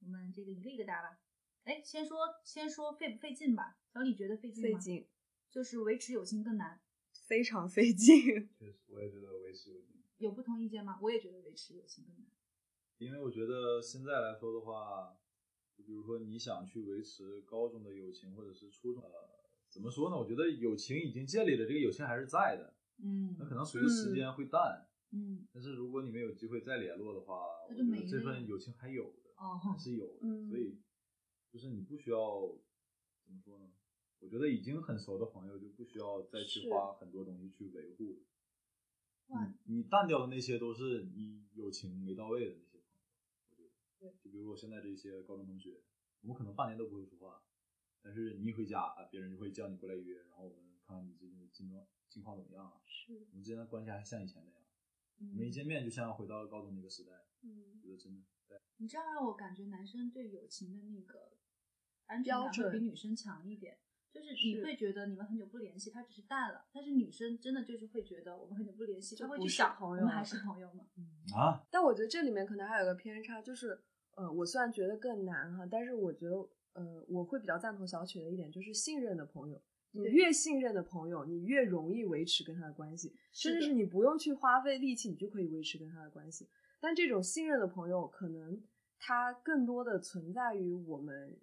[0.00, 1.20] 我们这个一个一个答吧。
[1.62, 3.78] 哎，先说先说费不费劲吧。
[3.92, 4.76] 小李觉得费劲吗？
[4.76, 5.06] 费，劲，
[5.52, 6.80] 就是维持友情更难。
[7.12, 8.48] 非常费劲。
[8.58, 10.02] 确实，我也觉得维持友情。
[10.18, 10.98] 有不同意见吗？
[11.00, 12.26] 我也觉得维持友情更难。
[12.98, 15.16] 因为我觉得现在来说的话，
[15.72, 19.10] 就比如说你想去维持高中的友情，或者是初中，呃，
[19.68, 20.16] 怎么说呢？
[20.16, 22.74] 我觉得友情已经建立了，这个友情还是在的，
[23.04, 24.84] 嗯那可能随着时间会淡。
[24.84, 24.90] 嗯
[25.52, 30.18] 但是如果你们有机会再联络的话，我觉得这份友情还有的，哦还是有的。
[30.22, 30.78] 嗯所以
[31.50, 32.18] 就是你不需要
[33.24, 33.70] 怎么说呢？
[34.20, 38.18] 我觉得已经很熟的朋友就不需要再去花很多东西去维护了。
[39.28, 43.04] 哇你你淡掉的那些都是你友情没到位的那些朋友，
[43.50, 43.70] 我觉得。
[43.98, 45.80] 对，就比如我现在这些高中同学，
[46.22, 47.42] 我们可能半年都不会说话，
[48.02, 52.80] 但是你一回家啊，别人就会叫你过来约，然后我们看看你最近的近状近况怎么样啊。
[52.84, 54.63] 是，我们之间的关系还像以前那样，
[55.18, 57.12] 嗯我们一见面就像回到了高中那个时代，
[57.42, 58.60] 嗯觉得真的对。
[58.78, 61.32] 你这样让我感觉男生对友情的那个
[62.06, 63.78] 安全感会比女生强一点。
[64.12, 70.86] 就是你会觉得你们很久不联系，他只是淡了，但是女生真的就是会觉得我们很久不联系，就不是她会去想朋友了我们还是朋友吗？
[70.96, 71.04] 嗯。
[71.34, 76.36] 啊，但我觉得这里面可能还有个偏差，就是呃，我虽然觉得更难哈，但是我觉得
[76.74, 79.60] 呃，我会比较赞同小曲的一点，就是信任的朋友。
[79.96, 86.48] 你越信任的朋友，你越容易维持跟他的关系，甚至是你不用去花费力气，你就可以维持跟他的关系。
[86.80, 88.60] 但这种信任的朋友，可能
[88.98, 91.38] 他更多的存在于我们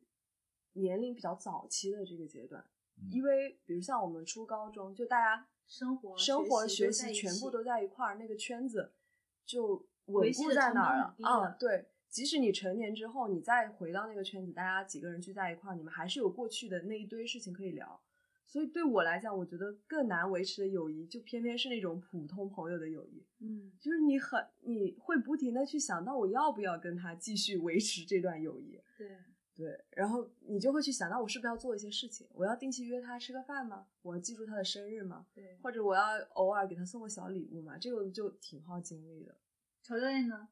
[0.73, 2.63] 年龄比较早期的这个阶段，
[2.97, 8.91] 嗯因为比如像我们初高中，就大家生活、生活、学习全部都在一块儿，那个圈子
[9.45, 18.01] 就稳固在那儿了啊、对，即使你成年之后，你再回到那个圈子，大家几个人聚在一块儿，你们还是有过去的那一堆事情可以聊。
[18.51, 28.77] 所以对我来讲，我觉得更难维持的友谊，就偏偏是那种普通朋友的友谊，嗯，就是你很你会不停的去想到我要不要跟他继续维持这段友谊。
[28.97, 29.17] 对，
[29.55, 32.27] 对，然后你就会去想，到我是不是要做一些事情？
[32.33, 33.87] 我要定期约他吃个饭吗？
[34.01, 35.25] 我要记住他的生日吗？
[35.33, 35.57] 对。
[35.63, 39.33] 或者我要偶尔给他送个小礼物嘛，这个就挺耗精力的。
[39.81, 40.49] 丑教练呢？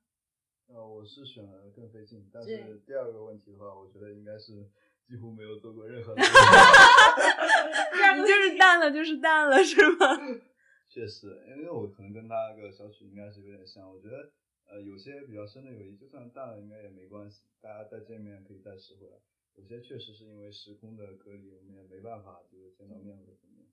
[0.68, 4.70] 呃，我是选了更费劲，但是第二个问题的话，我觉得应该是
[5.10, 6.22] 几乎没有做过任何的。
[6.22, 10.06] 你就是淡了，就是淡了，是吗？
[10.88, 14.32] 确实，因为我可能跟他那个小曲应该是有点像，我觉得
[14.68, 19.14] 呃有些比较深的友谊，就算淡了应该也没关系，大家再见面可以再拾回来。
[19.56, 23.66] 有些确实是因为时空的隔离，我们也没办法就是见到面或者怎么样。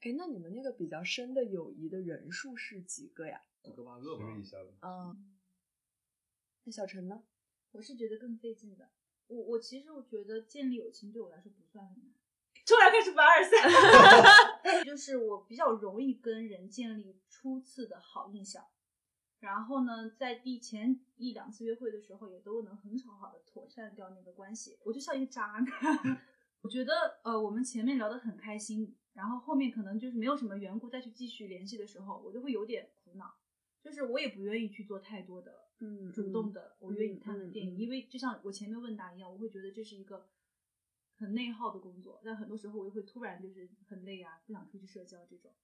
[0.00, 3.40] 哎，那你们那个比较深的友谊的人数是几个呀？
[3.64, 4.40] 十个八个吧十个。
[4.40, 4.70] 以下吧。
[4.82, 5.34] 嗯，
[6.64, 7.22] 那小陈呢？
[7.72, 8.88] 我是觉得更费劲的。
[9.28, 12.12] 我我其实我觉得建立友情对我来说不算很难。
[12.66, 18.62] 突然开始凡尔赛，就是我比较容易跟人建立初次的好印象，
[19.40, 24.78] 然后呢，在第前一两次约会的时候，也都能很好好的妥善掉那个关系。
[24.84, 26.20] 我就像一个渣男，
[26.60, 33.34] 我觉得呃，我们前面聊得很开心，然后后面可能就是没有什么缘故再去继续联系的时候，我就会有点苦恼，
[33.80, 40.28] 就是我也不愿意去做太多的嗯主动的我约你看的电影，因为就像我前面问答一样，我会觉得这是一个
[41.16, 45.54] 很内耗的工作，但很多时候我又会突然就是很累啊，不想出去社交这种。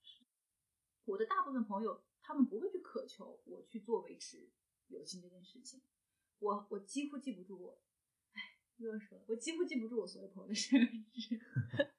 [1.04, 4.48] 我的大部分朋友，他们不会去渴求我去做维持
[4.88, 5.82] 友情这件事情，
[6.38, 7.78] 我我几乎记不住我，
[8.32, 8.40] 哎，
[8.76, 10.88] 又要说了，我几乎记不住我所有朋友的生日。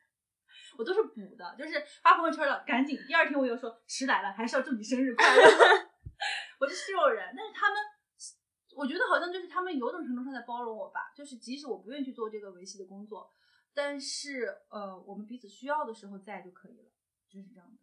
[0.78, 5.42] 我都是补的，就是发朋友圈了，赶紧第二天我又说迟来了，还是要祝你生日快乐。
[6.60, 7.78] 我就是这种人，但是他们，
[8.76, 13.32] 我觉得好像就是他们有种程度上在包容我吧，就是即使我不愿意去做这个维系的工作，
[13.74, 16.92] 但是呃，我们彼此需要的时候在就可以了，
[17.30, 17.78] 就是这样的，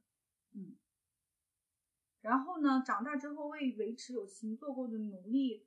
[0.55, 0.77] 嗯。
[2.21, 5.67] 然后呢，长大之后为维持友情做过的努力，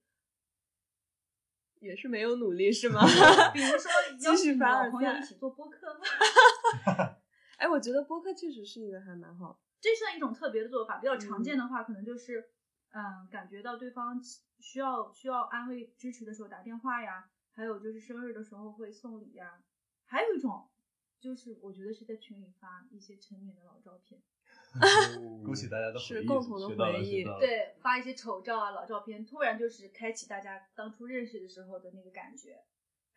[1.79, 3.01] 也是没有努力是吗？
[3.53, 3.91] 比如说
[4.23, 5.99] 邀请老朋友一起做播客，
[7.57, 9.59] 哎，我觉得播客确实是一个还蛮好。
[9.81, 10.97] 这算一种特别的做法。
[10.97, 12.49] 比较常嗯见的话，可能就是，
[12.95, 14.17] 嗯，感觉到对方
[14.59, 19.61] 需要需要安慰支持的时候打电话呀，还有就是生日的时候会送礼呀，
[20.05, 20.69] 还有一种
[21.19, 24.21] 就是我觉得是在群里发一些陈年的老照片，
[25.43, 32.63] 恭喜大家的回忆，是共同的回忆对，发一些丑照啊、老照片，突然就是开启大家当初认识的时候的那个感觉。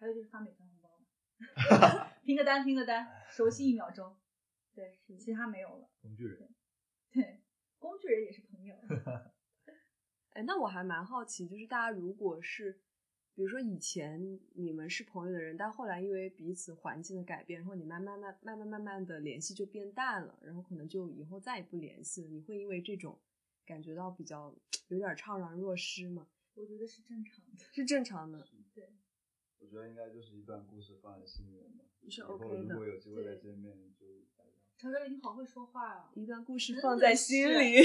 [0.00, 0.90] 还有就是发美团红包，
[2.22, 4.16] 拼个单拼个单，熟悉一秒钟。
[4.72, 5.88] 对，其他没有了。
[6.00, 6.54] 工具人。
[7.12, 7.40] 对，
[7.78, 8.76] 工具人也是朋友。
[10.38, 12.78] 哎，那我还蛮好奇，就是大家如果是，
[13.34, 23.18] 比如说以前你们是朋友的人，但后来因为彼此环境的改变，然后你慢慢慢慢慢慢慢的联系就变淡了，然后可能就以后再也不联系了，你会因为这种
[23.66, 24.54] 感觉到比较
[24.86, 26.28] 有点怅然若失吗？
[26.54, 27.64] 我觉得是正常的。
[27.72, 28.46] 是正常的。
[28.72, 28.92] 对，
[29.58, 31.84] 我觉得应该就是一段故事放在心里面吧。
[32.08, 34.50] 是 OK 的如果有机会再见面，就大家。
[34.78, 36.12] 乔乔，你好会说话啊！
[36.14, 37.80] 一段故事放在心里。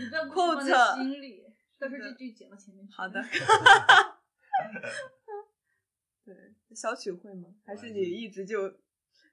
[0.00, 1.44] 你不要故事放在 Quote 心里，
[1.82, 2.92] 到时候是的这句剪到前面去。
[2.92, 3.20] 好的。
[6.24, 7.52] 对，小曲会吗？
[7.64, 8.72] 还是你一直就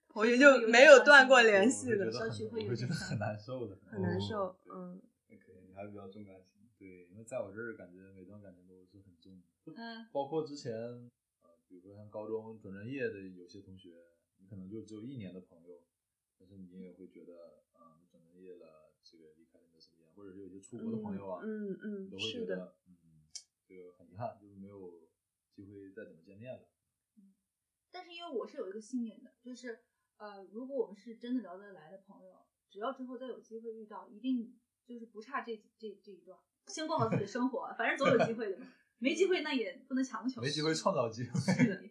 [0.08, 6.60] 同学就没有断过联系的小曲会有我会觉得很难受的，很难哦受，嗯，那可以，你还比较重感情。
[6.80, 10.74] 对，因为在我这儿感觉每段感情都是很重的，嗯，包括之前
[11.43, 13.91] 呃，比如说像高中转专业的有些同学，
[14.39, 15.84] 你可能就只有一年的朋友，
[16.39, 23.24] 但是你也会觉得，啊、你转专业了，这个离开了你的身边，或者是有些出国的朋友啊，嗯嗯你都会是的觉得，嗯，
[23.65, 25.07] 这个很遗憾，就是没有
[25.55, 26.67] 机会再怎么见面了。
[27.15, 27.32] 嗯
[27.89, 29.80] 但是因为我是有一个信念的，就是
[30.17, 38.67] 呃，如果我们是真的聊得来的朋友，只要之后再有机会遇到，一定就是不差这这这一段，先过好自己的生活，反正总有机会的嘛。
[38.99, 40.41] 没机会那也不能强求。
[40.41, 41.39] 没机会创造机会。
[41.39, 41.89] 是，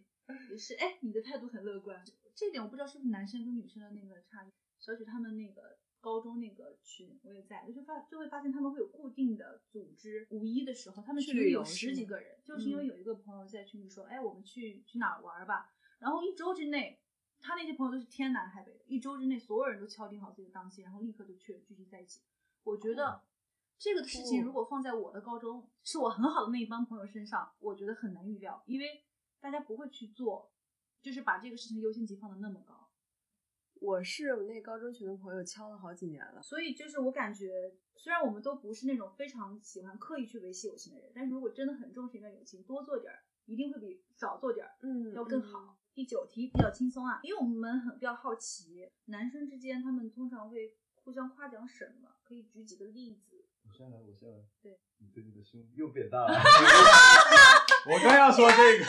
[0.50, 0.74] 也是。
[0.74, 2.04] 哎，你的态度很乐观，
[2.34, 4.52] 这点我不知道是不是男生跟女生的那个差异。
[4.78, 17.00] 小许他们那个高中那个群我也在，我就发就会发现他们会有固定的组织，五一的时候他们去群里有十几个人，就是因为嗯有一个朋友在群里说，哎，我们去去哪儿玩吧，然后一周之内。
[17.40, 22.20] 他那些朋友都是天南海北的，一周之内所有人都敲定好自己的档期，然后立刻就去聚集在一起。
[22.64, 23.22] 我觉得
[23.78, 29.04] 这个事情如果放在我的高中，是我很好的那一帮朋友身上，我觉得很难预料，因为
[29.38, 30.50] 大家不会去做，
[31.00, 32.87] 就是把这个事情的优先级放的那么高。
[33.80, 45.76] 我是我那高中群的朋友敲了好几年了，所以就是我感觉，虽然我们都不是那种非常喜欢刻意去维系友情的人，但是如果真的很重视一段友情，多做点儿，一定会比少做点儿嗯要更好。
[45.94, 52.08] 第九题比较轻松啊，因为我们很比较好奇，男生之间他们通常会互相夸奖什么？
[52.22, 53.44] 可以举几个例子。
[53.66, 54.36] 我先来，我先来。
[54.62, 56.28] 对，你对你的胸又变大了。
[57.90, 58.84] 我刚要说这个！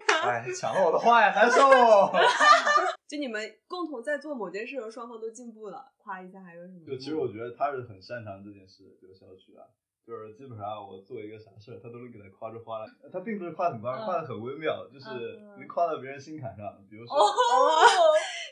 [0.24, 1.60] 哎，抢了我的话呀，难受。
[3.06, 6.86] 就你们共同在做某件事的时候，双方都进步了，夸一下还有什么？
[6.86, 9.62] 就其实我觉得他是很擅长这件事的，这个小曲啊，
[10.06, 12.86] 就是基本上我做一个啥事儿，他都能给他夸出花来。
[13.12, 15.06] 他并不是夸很夸，嗯夸的很微妙，就是
[15.38, 16.64] 嗯能夸到别人心坎上。
[16.88, 17.28] 比如说，哦，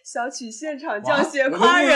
[0.04, 1.90] 小曲现场教学夸人，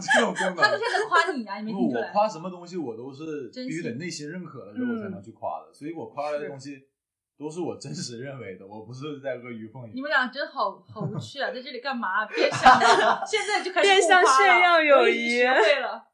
[0.00, 0.56] 这种功能。
[0.56, 2.08] 他就是在夸你呀、你没，听出来？
[2.08, 6.88] 我夸什么东西，我都是必须得内心认可了之后才能去夸的，所以我夸来的东西
[7.38, 9.94] 都是我真实认为的，我不是在阿谀奉迎。
[9.94, 12.26] 你们俩真好好无趣啊，在这里干嘛？
[12.26, 16.08] 变相的，现在就开始变相炫耀友谊学会了。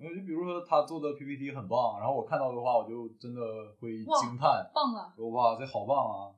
[0.00, 3.40] 嗯，就比如说他做的 PPT 很棒，然后我看到的话，我就真的
[3.78, 5.12] 会惊叹，棒啊！
[5.14, 6.32] 说哇，这好棒啊！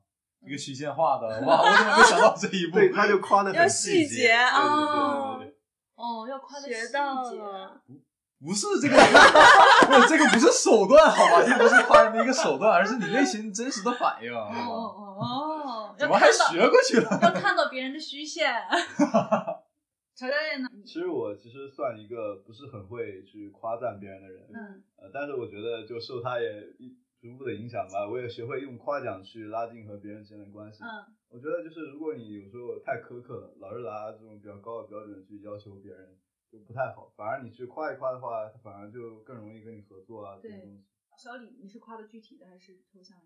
[0.45, 2.77] 一个虚线画的，哇，我怎么没想到这一 步？
[2.77, 5.57] 对，他就夸的要很细节啊对对哦对对对
[5.95, 7.81] 哦，要夸的学细节到了。
[7.87, 7.93] 不
[8.53, 8.95] 是这个，
[9.87, 11.43] 不，这个不是手段，好吧？
[11.45, 14.31] 这不是夸人的一个手段，而是你内心真实的反应。
[14.33, 17.19] 哦哦哦，怎么还学过去了？
[17.23, 18.51] 要看到别人的虚线。
[20.15, 20.69] 乔教练呢？
[20.85, 26.47] 其实我其实算一个不是很会去夸赞别人的人，嗯呃，但是我觉得就受他也
[26.79, 30.83] 一逐步的影响吧，我也学会用夸奖去拉近和别人之间的关系。
[30.83, 30.87] 嗯
[31.27, 36.15] 我觉得就是如果你有时候太苛刻了，老是拿这种比较高的标准去要求别人，
[36.51, 37.11] 就不太好。
[37.15, 40.85] 反而你去夸一夸的话，他反而就更容易跟你合作啊，这对种东西。
[41.17, 43.25] 小李，你是夸的具体的还是抽象的？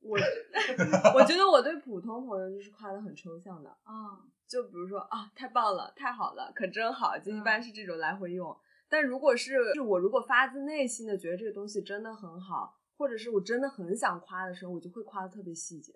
[0.00, 0.18] 我
[1.14, 4.18] 我觉得我对普通朋友就是夸的很抽象的，啊
[4.48, 8.54] 就比如说啊，太棒了，太好了，可真好，就一嗯般是这种来回用。
[8.88, 15.94] 但如果是是我如果发自内心的觉得这个东西真的很好，或者是我真的很想夸的时候，我就会夸的特别细节。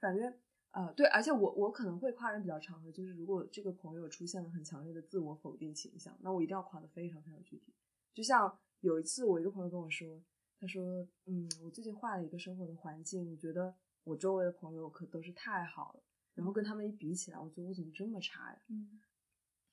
[0.00, 0.34] 反正
[0.76, 7.72] 呃对，而且我我可能会夸人比较长的，就是如果这个朋友出现了很强烈的自我否定倾向，那我一定要夸的非常非常具体。
[8.12, 10.22] 就像有一次我一个朋友跟我说，
[10.60, 13.74] 他说，嗯，我最近换了一个生活的环境，我觉得
[14.04, 16.02] 我周围的朋友可都是太好了，
[16.34, 18.60] 然后跟他们一比起来，我觉得我怎么这么差呀？
[18.68, 19.00] 嗯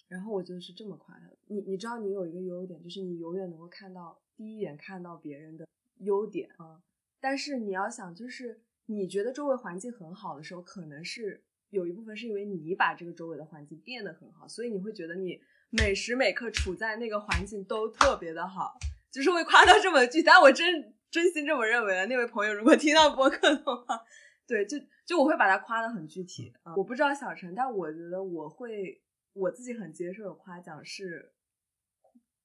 [0.07, 1.37] 然后我就是这么夸他的。
[1.47, 5.67] 你你知道你有一个优点，就是你永远能够看到第一眼看到别人的
[5.99, 6.83] 优点啊。
[7.19, 18.77] 但是你要想，就是你觉得周围环境很好的时候，可能是有一部分是因为你把这个周围的环境变得很好，所以你会觉得你每时每刻处在那个环境都特别的好，
[19.11, 20.23] 就是会夸到这么具体。
[20.23, 22.05] 但我真真心这么认为的。
[22.07, 24.01] 那位朋友如果听到播客的话，
[24.47, 26.75] 对，就就我会把他夸的很具体啊。
[26.75, 29.01] 我不知道小陈，但我觉得我会。
[29.35, 31.33] 我自己很接受的夸奖是，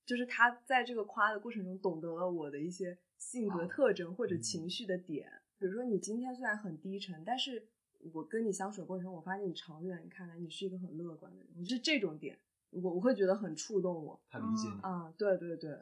[0.06, 5.30] 就是他在这个夸的过程中懂得了我的一些性格特征或者情绪的点。
[5.58, 7.68] 比如说，你今天虽然很低沉，但是
[8.12, 11.48] 我跟你相处的过程中，我发现你长远看来你是一个很乐观的人。
[11.58, 12.38] 我是这种点，
[12.70, 14.20] 我我会觉得很触动我。
[14.30, 15.72] 他理解你啊，对对对。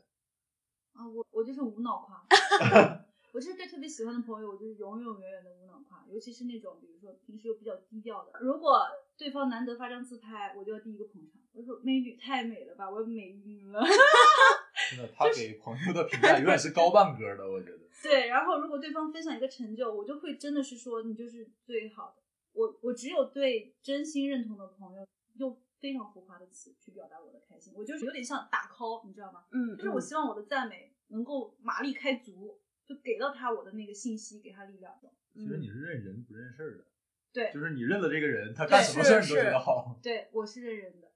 [0.93, 2.27] 啊，我我就是无脑夸。
[3.35, 8.81] 我就是对特别喜欢的朋友，我就是永永远远的无脑夸，尤其是那种比如说平时又比较低调的，如果
[9.19, 11.39] 对方难得发张自拍，我就要第一个捧场。
[11.53, 13.83] 我说美女太美了吧，我美晕了。
[14.91, 17.81] 真的，他给朋友的评价 永远是高半格的，我觉得。
[18.03, 22.23] 对，然后如果对方分享一个成就，我就会真的是说你就是最好的。
[22.53, 25.07] 我我只有对真心认同的朋友，
[25.37, 27.73] 用非常浮夸的词去表达我的开心。
[27.77, 29.45] 我就是有点像打 call，你知道吗？
[29.53, 32.61] 嗯，就是我希望我的赞美能够马力开足。
[32.87, 34.95] 就给到他我的那个信息，给他力量。
[35.35, 36.85] 其实你是认人不认事儿的，
[37.33, 39.99] 对，就是你认了这个人，他干什么事儿你都觉得好。
[40.01, 41.11] 对，我是认人的，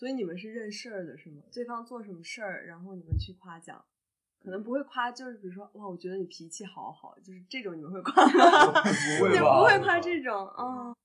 [0.00, 1.42] 所以你们是认事儿的，是吗？
[1.52, 3.84] 对方做什么事儿，然后你们去夸奖，
[4.38, 8.80] 可能不会夸，就是比如说，哇，我觉得你脾气好好，就是这种你们会夸吗？
[9.20, 9.60] 不会吧？
[9.60, 10.96] 不会夸这种啊。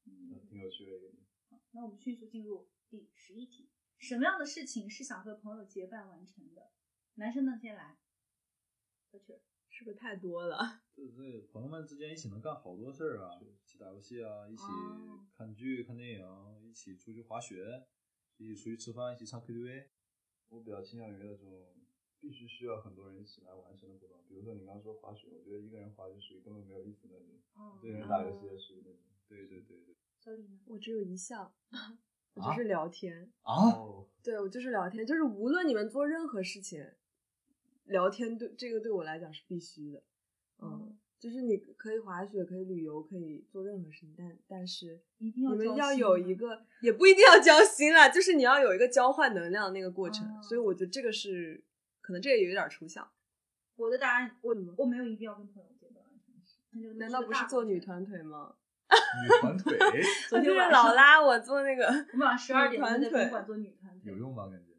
[0.49, 1.11] 挺有趣的一个。
[1.71, 6.71] 那我们迅速进入第十一题：什么样的事情是想和朋友结伴完成的？
[7.15, 7.97] 男生呢，先来。
[9.11, 9.41] 何去。
[9.67, 10.83] 是不是太多了？
[10.95, 14.63] 对对朋友们之间一起能干好多事儿啊，一起打游戏啊，一起
[15.35, 16.25] 看剧、看电影，
[16.63, 17.85] 一起出去滑雪，
[18.37, 19.85] 一起出去吃饭，一起唱 KTV。
[20.49, 21.73] 我比较倾向于那种
[22.19, 27.79] 必须需要很多人一起来完成的活动，比如说你刚刚说滑雪，我觉得一个人滑就属于根本没有意思那种。
[27.81, 28.99] 一个人打游戏也属于那种。
[29.27, 29.95] 对对对对。
[30.19, 30.59] 小李呢？
[30.65, 31.53] 我只有一项，
[32.35, 33.71] 我就是聊天 啊。
[34.23, 36.93] 对，我就是聊天，就是无论你们做任何事情。
[37.85, 40.03] 聊天对这个对我来讲是必须的，
[40.57, 51.63] 嗯，就是你可以滑雪，可以旅游，可以做任何事情，但但是一定要你们要有一个，也不一定要交心啦，就是你要有一个交换能量的那个过程，所以我觉得这个是
[52.01, 53.09] 可能这个有点抽象。
[53.75, 55.89] 我的答案，我我没有一定要跟朋友见
[56.71, 58.55] 面，难道不是做女团腿 吗？
[59.23, 59.77] 女团腿，
[60.29, 64.47] 昨天老拉我做那个，我们晚上十二点在宾馆做女团腿，有用吗？
[64.47, 64.73] 感觉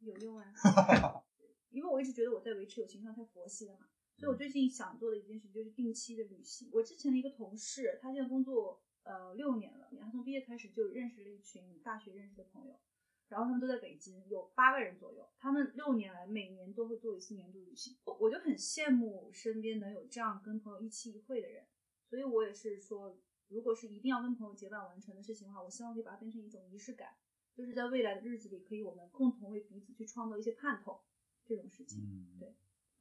[0.00, 0.44] 有用啊。
[1.70, 3.80] 因为我一直觉得我在维持友情上太佛系了嘛，
[4.18, 6.68] 所以我最近想做的一件事就是定期的旅行。
[6.72, 12.80] 我之前的一个同事，他现在工作呃六年了，他从毕业开始就认识了一群大学认识的朋友，
[13.28, 15.28] 然后他们都在北京，有八个人左右。
[15.38, 21.64] 他们六年来每年都会做一次年度旅行，我就很羡慕身边能有这样跟朋友一期一会的人。
[22.10, 23.16] 所以我也是说，
[23.46, 27.10] 如果是一定要跟朋友结伴完成的事情的话，我希望可以把它变成一种仪式感，
[27.54, 31.02] 就是在未来的日子里，可以我们共同为彼此去创造一些盼头。
[31.46, 32.54] 这种事情，对。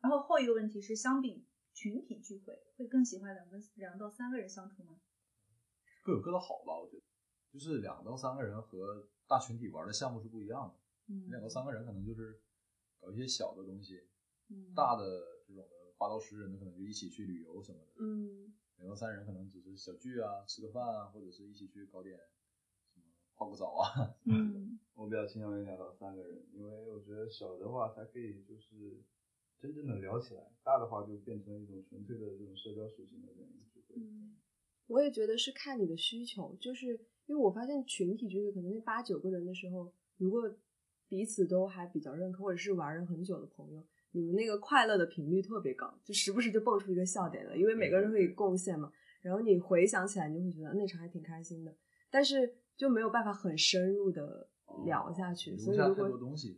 [0.08, 5.02] 然后后一个问题是，相比群体聚会，会更喜欢两个两到三个人相处吗？
[6.02, 7.04] 各有各的好吧，我觉得，
[7.52, 10.76] 就是两到三个人和大群体玩的项目是不一样的。
[11.14, 12.40] 嗯，两到三个人可能就是
[13.02, 14.08] 搞一些小的东西，
[14.48, 15.04] 嗯，大的
[15.46, 17.92] 这种的八到十人的可能就一起去旅游什么的。
[18.00, 22.18] 嗯，两到三人可能只是小聚啊，吃个饭啊，或者是一起去搞点
[22.94, 23.04] 什么
[23.36, 24.16] 泡个澡啊。
[24.24, 24.80] 嗯。
[24.98, 29.04] 我比较倾向于两到三个人，因为我觉得小的话它可以就是
[29.60, 33.96] 真正的聊起来，大的话就变成一种纯粹的这种社交属性的这样一个聚会。
[33.96, 34.38] 嗯，
[34.86, 36.88] 我也觉得是看你的需求，就是
[37.26, 40.44] 因为我发现群体聚会可能那八九个人的时候，如果
[41.08, 48.92] 彼此都还比较认可，或者是玩了很久的朋友，你们那个快乐的频率特别高，就时不时就蹦出一个笑点了，因为每个人可以贡献嘛。
[49.22, 51.76] 然后你回想起来，你就会觉得那场还挺开心的，
[52.12, 54.50] 但是就没有办法很深入的。
[54.86, 56.10] 聊下去，所以如果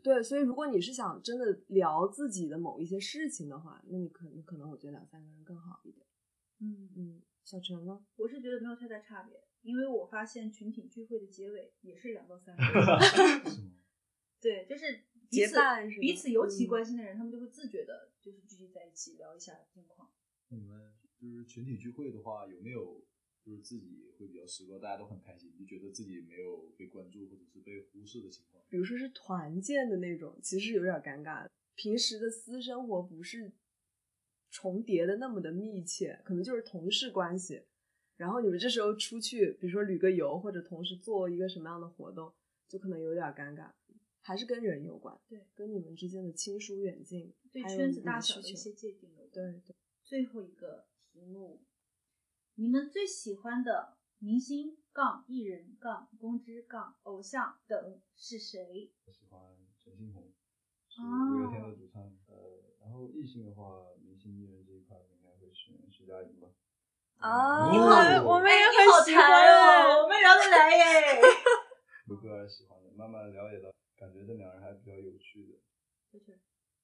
[0.03, 6.05] 对，所以如果你是想真的聊自己的某一些事情的话，那你可能可能我觉得两三个人更好一点。
[6.60, 8.03] 嗯嗯，小陈呢？
[8.18, 13.41] 我是觉得没有太大差别，因为我发现群体聚会的结尾也是两到三个人。
[14.41, 20.10] 对，就是结伴，彼此尤其关心的人，他们就会自觉的，就是聚集在一起聊一下近况。
[20.49, 23.01] 你们就是群体聚会的话，有没有？
[23.50, 28.64] 就是自己会比较失落，大家都很开心，就觉得自己没有被关注或者是被忽视的情况。
[28.70, 31.47] 比如说是团建的那种，其实有点尴尬。
[31.74, 33.52] 平时的私生活不是
[34.52, 37.64] 重叠的那么的密切，可能就是同事关系。
[38.18, 42.32] 然后你们这时候出去，比如说旅个游，或者同时做一个什么样的活动，
[42.68, 43.72] 就可能有点尴尬。
[44.22, 49.30] 还是跟人有关，对，跟你们之间的亲疏远近，对圈子大小的一些界定有关。
[49.32, 49.76] 对对。
[50.04, 51.62] 最后一个题目，
[52.60, 58.91] 你们最喜欢的明星杠艺人杠公知杠偶像等是谁？
[59.05, 59.39] 我喜欢
[59.82, 62.03] 陈星红，五月天的主唱。
[62.28, 62.36] 呃，
[62.82, 66.49] 然后异性的话，明星艺人这一块应该会选徐佳莹吧。
[67.20, 67.95] 啊，你好
[68.28, 71.22] 我们也哎你好很喜欢才哦，我们聊得来耶。
[72.12, 75.57] 有个人喜欢的，慢慢了解到，感觉这两人还比较有趣的。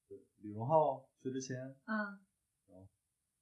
[0.08, 2.18] 对李荣浩、薛之谦，嗯，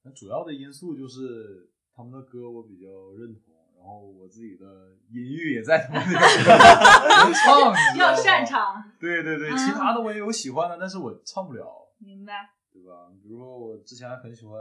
[0.02, 2.88] 那主要的因素就是他们的歌我比较
[3.18, 4.64] 认同，然后我自己的
[5.10, 8.44] 音域也在他们那个能 唱，你知道吗要擅。
[8.44, 11.64] 长，对对对，嗯其他的我也有喜欢的，但是我唱不了，
[11.98, 12.50] 明白。
[12.72, 13.08] 对吧？
[13.22, 14.58] 比如说我之前还很喜欢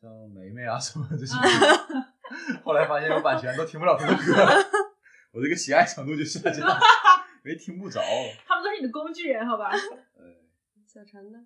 [0.00, 4.34] 像梅梅啊什么这种，嗯 后来发现有版权都听不了他的歌，
[5.32, 6.66] 我这个喜爱程度就下降，
[7.44, 8.00] 没听不着。
[8.44, 9.70] 他们都是你的工具人，好吧？
[9.70, 10.26] 呃，
[10.86, 11.38] 小陈呢？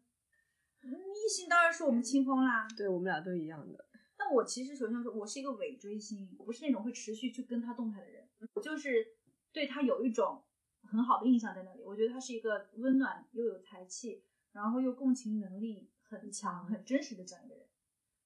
[0.82, 2.66] 异性当然是我们清风啦。
[2.76, 3.84] 对我们俩都一样的。
[4.24, 9.06] 但我其实首先说，我是一个伪追星，我不是那种会持续去跟他动态的人，我就是
[9.52, 10.42] 对他有一种
[10.80, 11.82] 很好的印象在那里。
[11.82, 17.66] 我觉得他是一个温暖又有才气，然后又共情能力很强、很真实的这样一个人。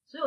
[0.06, 0.22] 所以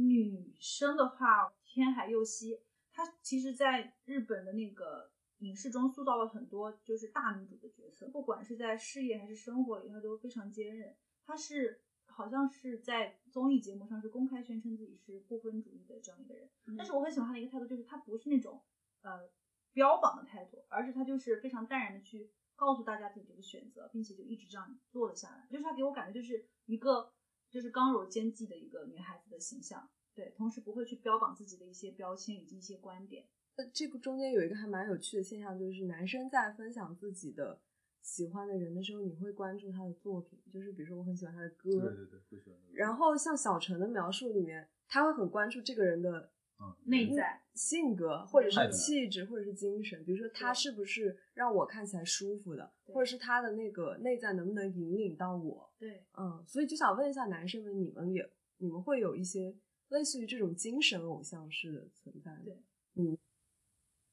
[0.00, 2.60] 女生的话，天海佑希，
[2.92, 10.94] 她其实在日本的那个影视中塑造了很多就是大女主的角色，不管是在事业还是生活里，她都非常坚韧。
[11.24, 11.80] 她是
[12.16, 16.48] 好像是在综艺节目上是公开宣称自己是不分主义的这样一个人，
[16.78, 18.62] 但是我很喜欢他的一个态度，就是他不是那种
[19.02, 19.28] 呃
[19.74, 25.46] 标榜的态度，而是他就是非常淡然的去告诉大家自己这个选择，并且就一直这样做了下来。
[25.50, 27.12] 就是他给我感觉就是一个
[27.50, 33.26] 就是刚柔兼济的一个女孩子的形象，对，同时不会去标榜自己的一些标签以及一些观点。
[33.58, 37.60] 那这个中间有一个还蛮有趣的现象，就是男生在分享自己的
[38.06, 42.78] 喜欢的人的时候，你会关注他的作品，就是比如说我很喜欢他的歌，对对对，会喜欢那个。
[42.78, 46.30] 然后像小陈的描述里面，他会很关注这个人的
[46.60, 50.02] 嗯，内在性格，或者是气质，或者是精神。
[50.04, 55.68] 比如说他是不是让我看起来舒服的，或者是他的那个内在能不能引领到我。
[55.76, 59.54] 对，嗯，所以就想问一下男生们，你们也你们会有一些
[59.88, 62.42] 类似于这种精神偶像式的存在吗？
[62.44, 62.54] 对
[62.94, 63.18] 嗯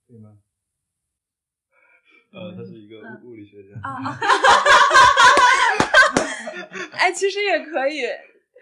[0.08, 0.42] 对吗？
[2.34, 3.70] 呃，他是一个嗯物物理学家。
[3.84, 4.18] 啊啊！
[6.98, 8.02] 哎，其实也可以。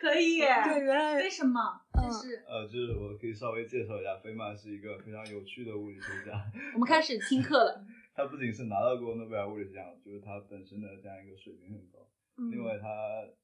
[0.01, 0.47] 可以耶。
[0.65, 1.61] 对，原来为什么？
[1.93, 6.43] 嗯就是呃，就是我可以稍微介绍一下，菲曼是一个非常有趣的物理学家。
[6.73, 7.85] 我们开始听课了。
[8.15, 11.99] 他不仅是拿到过诺贝尔物理学奖，就是他本身的这样一个水平很高。
[12.37, 12.87] 嗯另外，他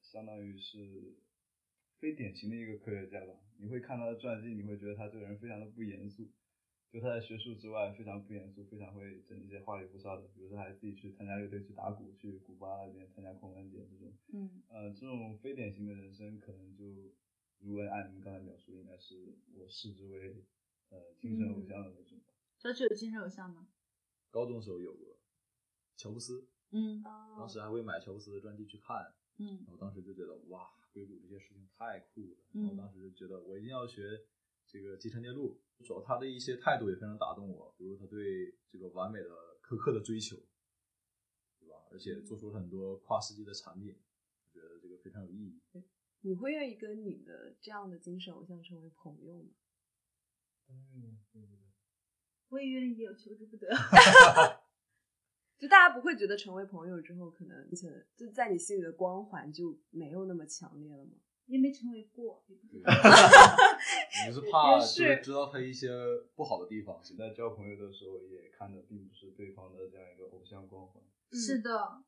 [0.02, 0.78] 相当于是
[2.00, 3.26] 非典型的一个科学家吧。
[3.60, 6.24] 你会看他的传记，你会觉得他这个人非常的不严肃，
[6.90, 10.26] 就他在学术之外非常不严肃，非常会整一些花里胡哨的。
[10.28, 14.12] 比如说，还自己去参加乐队去打鼓，去古巴那边参加狂欢节这种。
[14.32, 16.84] 嗯，呃，这种非典型的人生，可能就
[17.58, 20.44] 如果按你们刚才描述，应该是我视之为
[20.88, 22.32] 呃精神偶像的那种吧。
[22.56, 23.68] 小曲有精神偶像吗？
[24.30, 25.18] 高中时候有过
[25.96, 34.02] 乔布斯，嗯哦当时还会买乔布斯的专辑去看，嗯然后当时就觉得哇，硅谷这些事情太酷了，嗯然后当时就觉得我一定要学
[34.70, 39.30] 这个集成电路，主要他的一些态度也非常打动我，比如他对这个完美的
[39.62, 40.36] 苛刻的追求，
[41.58, 41.76] 对吧？
[41.90, 43.96] 而且做出了很多跨世纪的产品，
[44.44, 45.58] 我觉得这个非常有意义。
[46.20, 49.50] 你会愿意跟你的这样的精神偶像成为朋友吗？
[50.68, 51.58] 嗯，对对对。
[52.48, 53.68] 我也愿意，我求之不得。
[55.58, 57.70] 就大家不会觉得成为朋友之后，可能
[58.16, 61.12] 就在你心里的光环就没有那么强烈了吗？
[61.48, 62.92] 也没成为过，也不知对道。
[64.28, 65.88] 你是怕也就是是知道他一些
[66.36, 71.02] 不好的地方，你在交朋友的时候，也看的并不是对方的这样一个偶像光环。
[71.32, 72.02] 是的，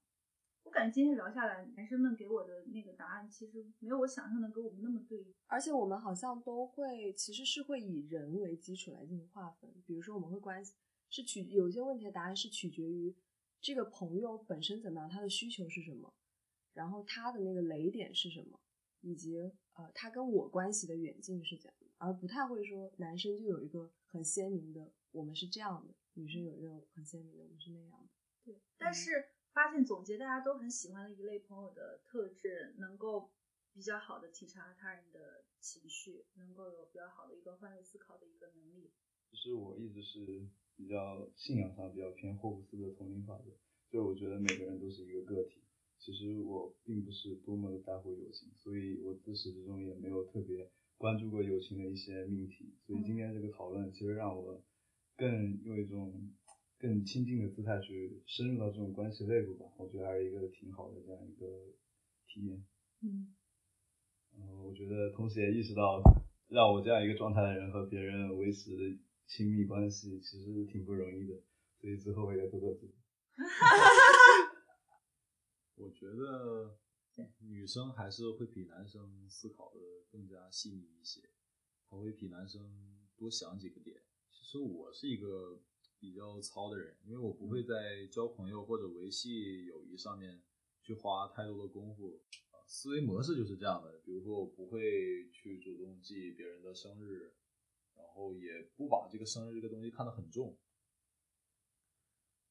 [0.65, 5.35] 我感觉今天聊下来，男生们给我的那个答案，其实没有我想象的跟我们那么对。
[5.47, 9.71] 而且我们好像都会，其实是会以人为基础来进行划分。
[9.87, 10.75] 比如说，我们会关系
[11.09, 13.17] 是取有些问题的答案是取决于
[13.61, 16.15] 这个朋友本身怎么样，他的需求是什么，
[16.73, 18.61] 然后他的那个雷点是什么，
[19.01, 19.39] 以及
[19.75, 28.09] 呃他跟我关系的远近是怎样的，而不太会说男生就有一个很鲜明的我们是这样的，女生有一个很鲜明的我们是那样的。
[28.45, 33.31] 对，但是发现总结大家都很喜欢的一类朋友的特质，能够
[33.73, 38.91] 比较好的体察他人的情绪，能够有比较好的一个换位思考的一个能力。
[39.31, 43.51] 其实我一直是比较信仰上比较偏霍布斯的丛林法则，
[43.91, 45.63] 就是我觉得每个人都是一个个体，
[46.01, 52.75] 其实实我并不是多么的在乎友情，所以我自始至终也没有特别关注过友情的一些命题。
[52.87, 54.63] 所以今天这个讨论，其实让我
[55.17, 56.31] 更用一种
[56.79, 59.67] 更亲近的姿态去深入到这种关系内部吧。
[59.77, 61.47] 我觉得还是一个挺好的这样一个
[62.27, 62.65] 体验。
[63.03, 63.35] 嗯，
[64.39, 66.01] 嗯，我觉得同时也意识到，
[66.49, 71.35] 让我这样一个状态的人和别人维持亲密关系，其实挺不容易的。
[71.79, 72.91] 所以之后我也多多注意。
[75.81, 76.77] 我觉得
[77.39, 79.81] 女生还是会比男生思考的
[80.11, 81.23] 更加细腻一些，
[81.89, 84.03] 她会比男生多想几个点。
[84.31, 85.59] 其实我是一个
[85.99, 90.43] 比较糙的人，因为我不会在交朋友或者维系友谊上面
[90.83, 92.21] 去花太多的功夫。
[92.51, 94.03] 啊，思维模式就是这样的。
[94.05, 97.33] 比如说，我不会去主动记别人的生日，
[97.97, 100.59] 然后也不把这个生日这个东西看得很重。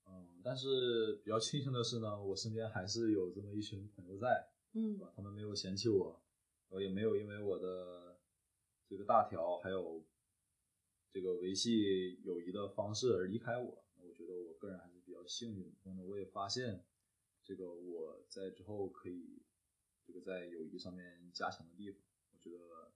[0.10, 5.14] 嗯，但是比较庆幸的是呢，我身边还是有这么一群朋友在，嗯对吧？
[5.16, 6.22] 他们没有嫌弃我，
[6.70, 8.20] 呃，也没有因为我的
[8.88, 10.04] 这个大条还有
[11.12, 13.86] 这个维系友谊的方式而离开我。
[14.02, 15.76] 我觉得我个人还是比较幸运。
[15.84, 16.84] 然后呢，我也发现
[17.44, 19.44] 这个我在之后可以
[20.04, 22.02] 这个在友谊上面加强的地方。
[22.32, 22.92] 我觉得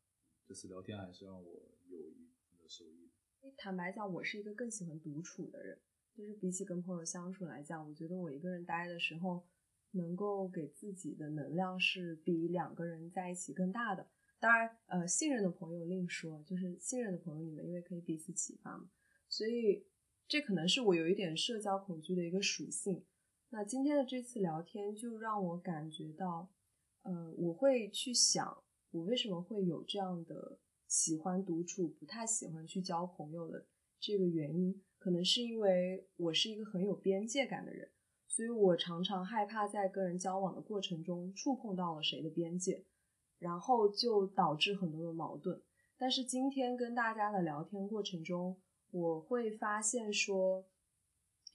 [0.46, 3.12] 这次聊天还是让我有一定的收益。
[3.58, 5.80] 坦白讲，我是一个更喜欢独处的人，
[6.16, 9.44] 就是比起跟朋友相处来讲，我觉得我一个人待的时候，
[9.92, 14.08] 能够给自己的能量是比两个人在一起更大的。
[14.40, 18.90] 当然，呃，信任的朋友另说，就是信任的朋友，你们因为可以彼此启发嘛，
[19.28, 19.88] 所以
[20.28, 23.04] 这可能是我有一点社交恐惧的一个属性。
[23.50, 26.52] 那今天的这次聊天就让我感觉到，
[27.04, 33.66] 呃，我会去想，我为什么会有这样的喜欢独处，不太喜欢去交朋友的
[34.00, 37.90] 这个原因，可能是因为我是一个很有边界感的人，
[38.26, 42.86] 所以我常常害怕在跟人交往的过程中触碰到了谁的边界，
[43.38, 45.62] 然后就导致很多的矛盾。
[45.98, 48.58] 但是今天跟大家的聊天过程中，
[48.92, 50.66] 我会发现说，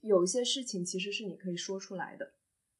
[0.02, 2.34] 有一些事情其实是你可以说出来的，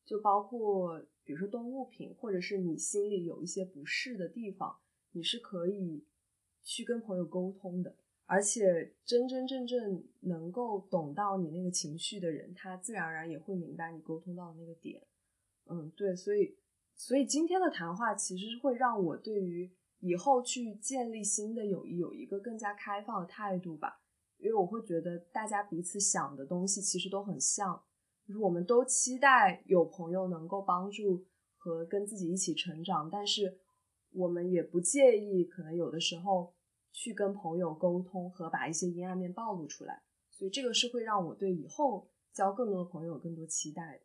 [0.05, 4.81] 就包括比如说动物品，或者是你心里有一些不适的地方，
[5.13, 6.05] 你是可以
[6.63, 7.97] 去跟朋友沟通的。
[8.31, 15.03] 而且真真正正能够懂到你那个情绪的人，他自然而然也会明白你沟通到的那个点。
[15.65, 16.59] 嗯，对，所以
[16.95, 24.03] 所以今天的谈话其实是会让我对于以后去建立新的友谊有一个更加开放的态度吧。
[24.37, 27.83] 因为我会觉得大家彼此想的东西其实都很像，
[28.27, 31.27] 就是我们都期待有朋友能够帮助
[31.57, 33.59] 和跟自己一起成长，但是
[34.13, 36.55] 我们也不介意可能有的时候
[36.93, 44.05] 去跟朋友沟通和把一些阴暗面暴露出来，所以这个是会让我对以后交更多的朋友有更多期待的。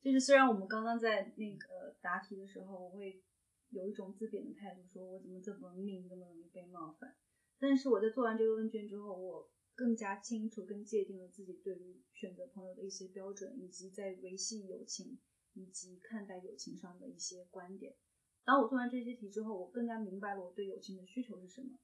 [0.00, 3.22] 就是虽然我们刚刚在那个答题的时候，我会
[3.70, 7.14] 有一种自贬的态度，说我怎么这么命，这么容易被冒犯。
[7.58, 15.18] 但是我在做完这个问卷之后，我更加清楚、更界定了自己对于选择朋友的一些标准，以及在维系友情
[15.54, 17.96] 以及看待友情上的一些观点。
[18.44, 21.76] 当我做完这些题之后，我更加明白了我对友情的需求是什么。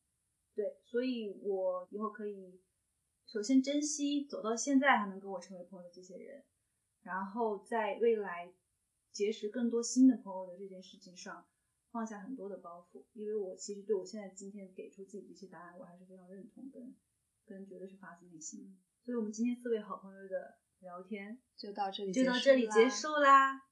[0.55, 2.61] 对，所以我以后可以
[3.27, 6.45] 首先珍惜走到现在还能跟我成为朋友的这些人，
[7.03, 8.53] 然后在未来
[9.13, 11.47] 结识更多新的朋友的这件事情上。
[11.91, 16.93] 放下很多的包袱，因为我其实对我现在今天给出自己的一些答案，我还是非常认同跟
[17.47, 18.77] 跟觉得是发自内心。
[19.05, 23.63] 所以，我们今天四位好朋友的聊天就到这里，就到这里结束啦。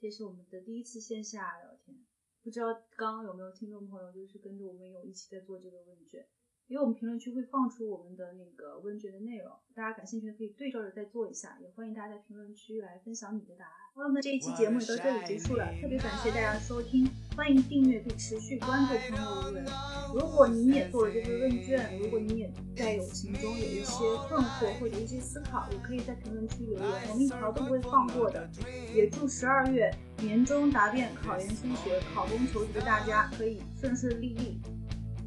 [0.00, 2.02] 这是我们的第一次线下聊天，
[2.42, 2.66] 不知道
[2.96, 6.26] 刚刚有没有听众朋友就是跟着我们有一起在做这个问卷，
[6.68, 13.72] 因为我们评论区会放出我们的那个问卷的内容，大家感兴趣的可以对照着再做一下，也欢迎大家在评论区来分享你的答案。
[13.94, 17.06] 朋友们，这一期节目也到这里结束了，特别感谢大家收听，
[17.36, 19.66] 欢迎订阅并持续关注朋友无人。
[20.14, 23.98] 如果你也做了这份问卷，如果你也在友情中有一些
[24.28, 28.48] 困惑或者一些思考，也可以在评论区留言，我们一条都不会放过的。
[28.94, 29.90] 也祝十二月
[30.22, 34.58] 年终答辩、考研升学、考公求职的大家可以顺顺利利，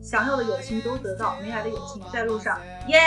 [0.05, 2.99] 想要的友情都得到，没来的友情在路上，耶、